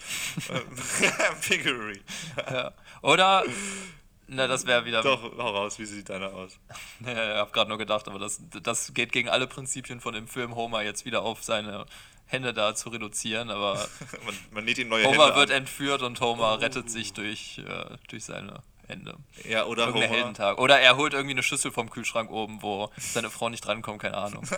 [0.50, 2.02] Und, Piggery.
[2.38, 2.74] Ja.
[3.02, 3.44] Oder,
[4.28, 5.02] na, das wäre wieder.
[5.02, 6.58] Doch, hau raus, wie sieht deiner aus?
[7.02, 10.56] Ich habe gerade nur gedacht, aber das, das geht gegen alle Prinzipien von dem Film,
[10.56, 11.86] Homer jetzt wieder auf seine
[12.26, 13.50] Hände da zu reduzieren.
[13.52, 13.88] Aber
[14.26, 15.58] Man, man näht ihm neue Homer Hände wird an.
[15.58, 19.16] entführt und Homer rettet sich durch, äh, durch seine Hände.
[19.48, 20.18] Ja, oder Irgendein Homer.
[20.18, 20.58] Heldentag.
[20.60, 24.18] Oder er holt irgendwie eine Schüssel vom Kühlschrank oben, wo seine Frau nicht drankommt, keine
[24.18, 24.48] Ahnung.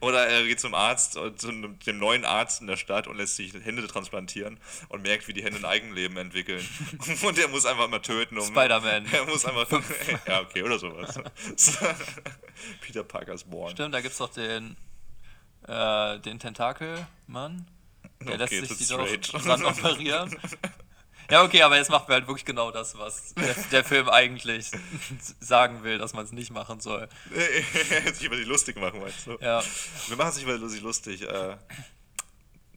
[0.00, 3.36] Oder er geht zum Arzt, und zu dem neuen Arzt in der Stadt und lässt
[3.36, 6.66] sich Hände transplantieren und merkt, wie die Hände ein Eigenleben entwickeln.
[7.22, 8.38] Und er muss einfach mal töten.
[8.38, 9.06] Um, Spider-Man.
[9.12, 9.68] Er muss einfach.
[10.26, 11.20] ja, okay, oder sowas.
[12.80, 13.72] Peter Parker's Born.
[13.72, 14.76] Stimmt, da gibt's doch den,
[15.68, 17.66] äh, den Tentakelmann.
[18.20, 20.36] Der Okay, lässt sich die doch dran operieren.
[21.30, 24.70] Ja, okay, aber jetzt macht wir halt wirklich genau das, was der, der Film eigentlich
[25.40, 27.08] sagen will, dass man es nicht machen soll.
[28.12, 29.36] sich über die lustig machen, meinst du?
[29.40, 29.62] Ja.
[30.08, 31.22] Wir machen sich über sich lustig.
[31.22, 31.56] Äh,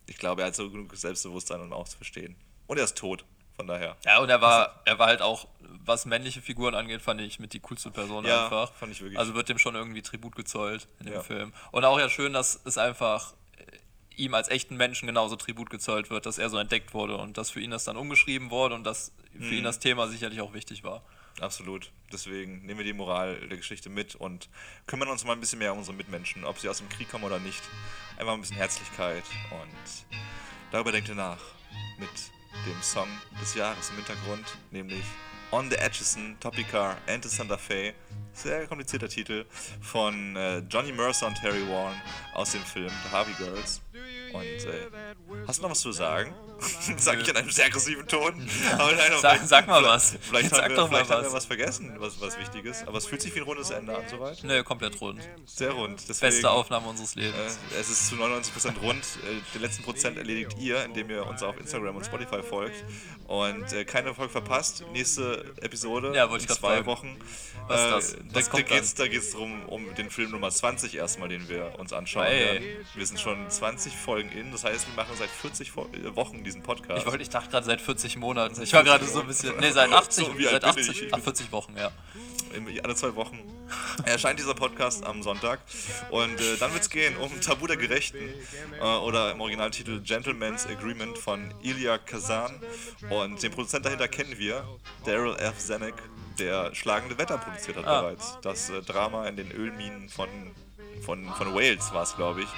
[0.05, 2.35] ich glaube, er hat so genug Selbstbewusstsein, um auch zu verstehen.
[2.67, 3.25] Und er ist tot,
[3.55, 3.97] von daher.
[4.05, 7.53] Ja, und er war, er war halt auch, was männliche Figuren angeht, fand ich mit
[7.53, 8.73] die coolste Person Ja, einfach.
[8.73, 9.19] fand ich wirklich.
[9.19, 11.23] Also wird dem schon irgendwie Tribut gezollt in dem Ja.
[11.23, 11.53] Film.
[11.71, 13.33] Und auch ja schön, dass es einfach
[14.17, 17.49] ihm als echten Menschen genauso Tribut gezollt wird, dass er so entdeckt wurde und dass
[17.51, 19.53] für ihn das dann umgeschrieben wurde und dass für Mhm.
[19.53, 21.03] ihn das Thema sicherlich auch wichtig war.
[21.39, 21.91] Absolut.
[22.11, 24.49] Deswegen nehmen wir die Moral der Geschichte mit und
[24.87, 27.23] kümmern uns mal ein bisschen mehr um unsere Mitmenschen, ob sie aus dem Krieg kommen
[27.25, 27.61] oder nicht.
[28.17, 30.17] Einfach ein bisschen Herzlichkeit und
[30.71, 31.39] darüber denkt ihr nach
[31.99, 32.09] mit
[32.65, 33.07] dem Song
[33.39, 35.03] des Jahres im Hintergrund, nämlich
[35.51, 37.93] On the Atchison, Topicar and the Santa Fe.
[38.33, 39.45] Sehr komplizierter Titel
[39.81, 41.95] von äh, Johnny Mercer und Terry Warren
[42.33, 43.81] aus dem Film The Harvey Girls.
[44.33, 44.87] Und äh,
[45.47, 46.33] hast du noch was zu sagen?
[46.97, 48.49] Sag ich in einem sehr aggressiven Ton.
[48.79, 50.15] Aber nein, Sag- sag mal was.
[50.21, 51.33] Vielleicht, Sag haben, wir, vielleicht haben wir was.
[51.33, 52.87] was vergessen, was, was wichtig ist.
[52.87, 54.43] Aber es fühlt sich wie ein rundes Ende an, soweit.
[54.43, 55.21] Nö, komplett rund.
[55.45, 55.99] Sehr rund.
[56.09, 57.59] Deswegen, Beste Aufnahme unseres Lebens.
[57.75, 59.03] äh, es ist zu 99% rund.
[59.03, 62.83] Äh, den letzten Prozent erledigt ihr, indem ihr uns auf Instagram und Spotify folgt.
[63.27, 64.83] Und äh, keine Folge verpasst.
[64.93, 66.85] Nächste Episode Ja, in zwei fragen.
[66.87, 67.19] Wochen.
[67.67, 68.11] Was ist Äh, das?
[68.13, 71.47] Da, Was da geht es da geht's drum, um den Film Nummer 20 erstmal, den
[71.49, 72.39] wir uns anschauen Ey.
[72.39, 72.63] werden.
[72.95, 74.51] Wir sind schon 20 Folgen in.
[74.51, 76.99] Das heißt, wir machen seit 40 Fo- äh, Wochen diesen Podcast.
[77.01, 78.61] Ich, wollte, ich dachte gerade seit 40 Monaten.
[78.61, 79.57] Ich war gerade so ein bisschen.
[79.59, 81.13] Nee, seit 80, So, seit bin 80, ich?
[81.13, 81.91] ach, 40 Wochen, ja.
[82.83, 83.39] alle zwei Wochen
[84.05, 85.59] erscheint dieser Podcast am Sonntag.
[86.11, 88.17] Und äh, dann wird es gehen um Tabu der Gerechten
[88.79, 92.59] äh, oder im Originaltitel Gentleman's Agreement von Ilya Kazan.
[93.09, 94.63] Und den Produzent dahinter kennen wir,
[95.05, 95.57] Daryl F.
[95.57, 95.95] Zanuck,
[96.39, 98.01] der Schlagende Wetter produziert hat Ah.
[98.01, 98.37] bereits.
[98.41, 100.29] Das äh, Drama in den Ölminen von,
[101.01, 102.49] von, von Wales war es, glaube ich.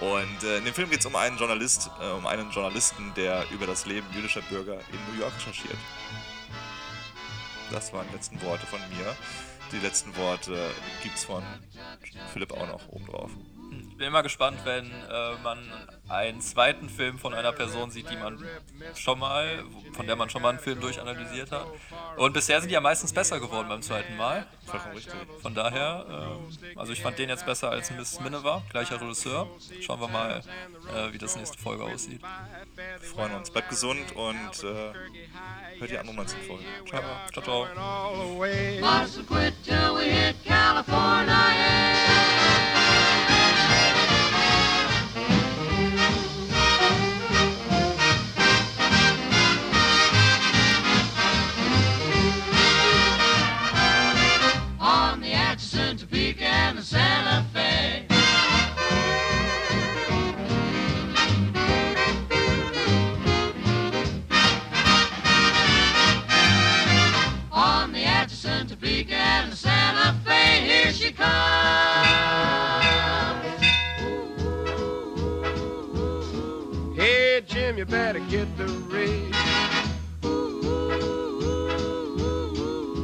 [0.00, 3.44] Und äh, in dem Film geht es um einen Journalist, äh, um einen Journalisten, der
[3.50, 5.78] über das Leben jüdischer Bürger in New York recherchiert.
[7.70, 9.16] Das waren die letzten Worte von mir.
[9.72, 10.70] Die letzten Worte
[11.02, 11.42] gibt's von
[12.32, 13.30] Philipp auch noch oben drauf.
[13.98, 15.58] Ich bin immer gespannt, wenn äh, man
[16.08, 18.38] einen zweiten Film von einer Person sieht, die man
[18.94, 21.66] schon mal, von der man schon mal einen Film durchanalysiert hat.
[22.16, 24.46] Und bisher sind die ja meistens besser geworden beim zweiten Mal.
[24.66, 25.16] Vollkommen richtig.
[25.42, 29.48] Von daher, ähm, also ich fand den jetzt besser als Miss Miniver, gleicher Regisseur.
[29.80, 30.42] Schauen wir mal,
[30.94, 32.22] äh, wie das nächste Folge aussieht.
[32.76, 33.50] Wir freuen uns.
[33.50, 34.92] Bleibt gesund und äh,
[35.80, 36.64] hört die anderen 19 Folgen.
[36.86, 37.02] Ciao.
[37.32, 37.66] Ciao, ciao.
[70.88, 71.28] Here she comes.
[76.96, 79.34] Hey, Jim, you better get the rig.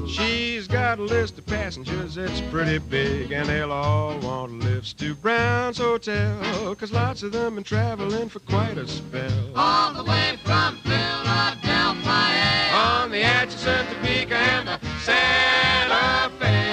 [0.09, 5.15] She's got a list of passengers that's pretty big, and they'll all want lifts to
[5.17, 9.51] Brown's Hotel, cause lots of them been traveling for quite a spell.
[9.57, 11.61] All the way from Philadelphia.
[12.75, 16.64] On the Atchison, Topeka, and the Santa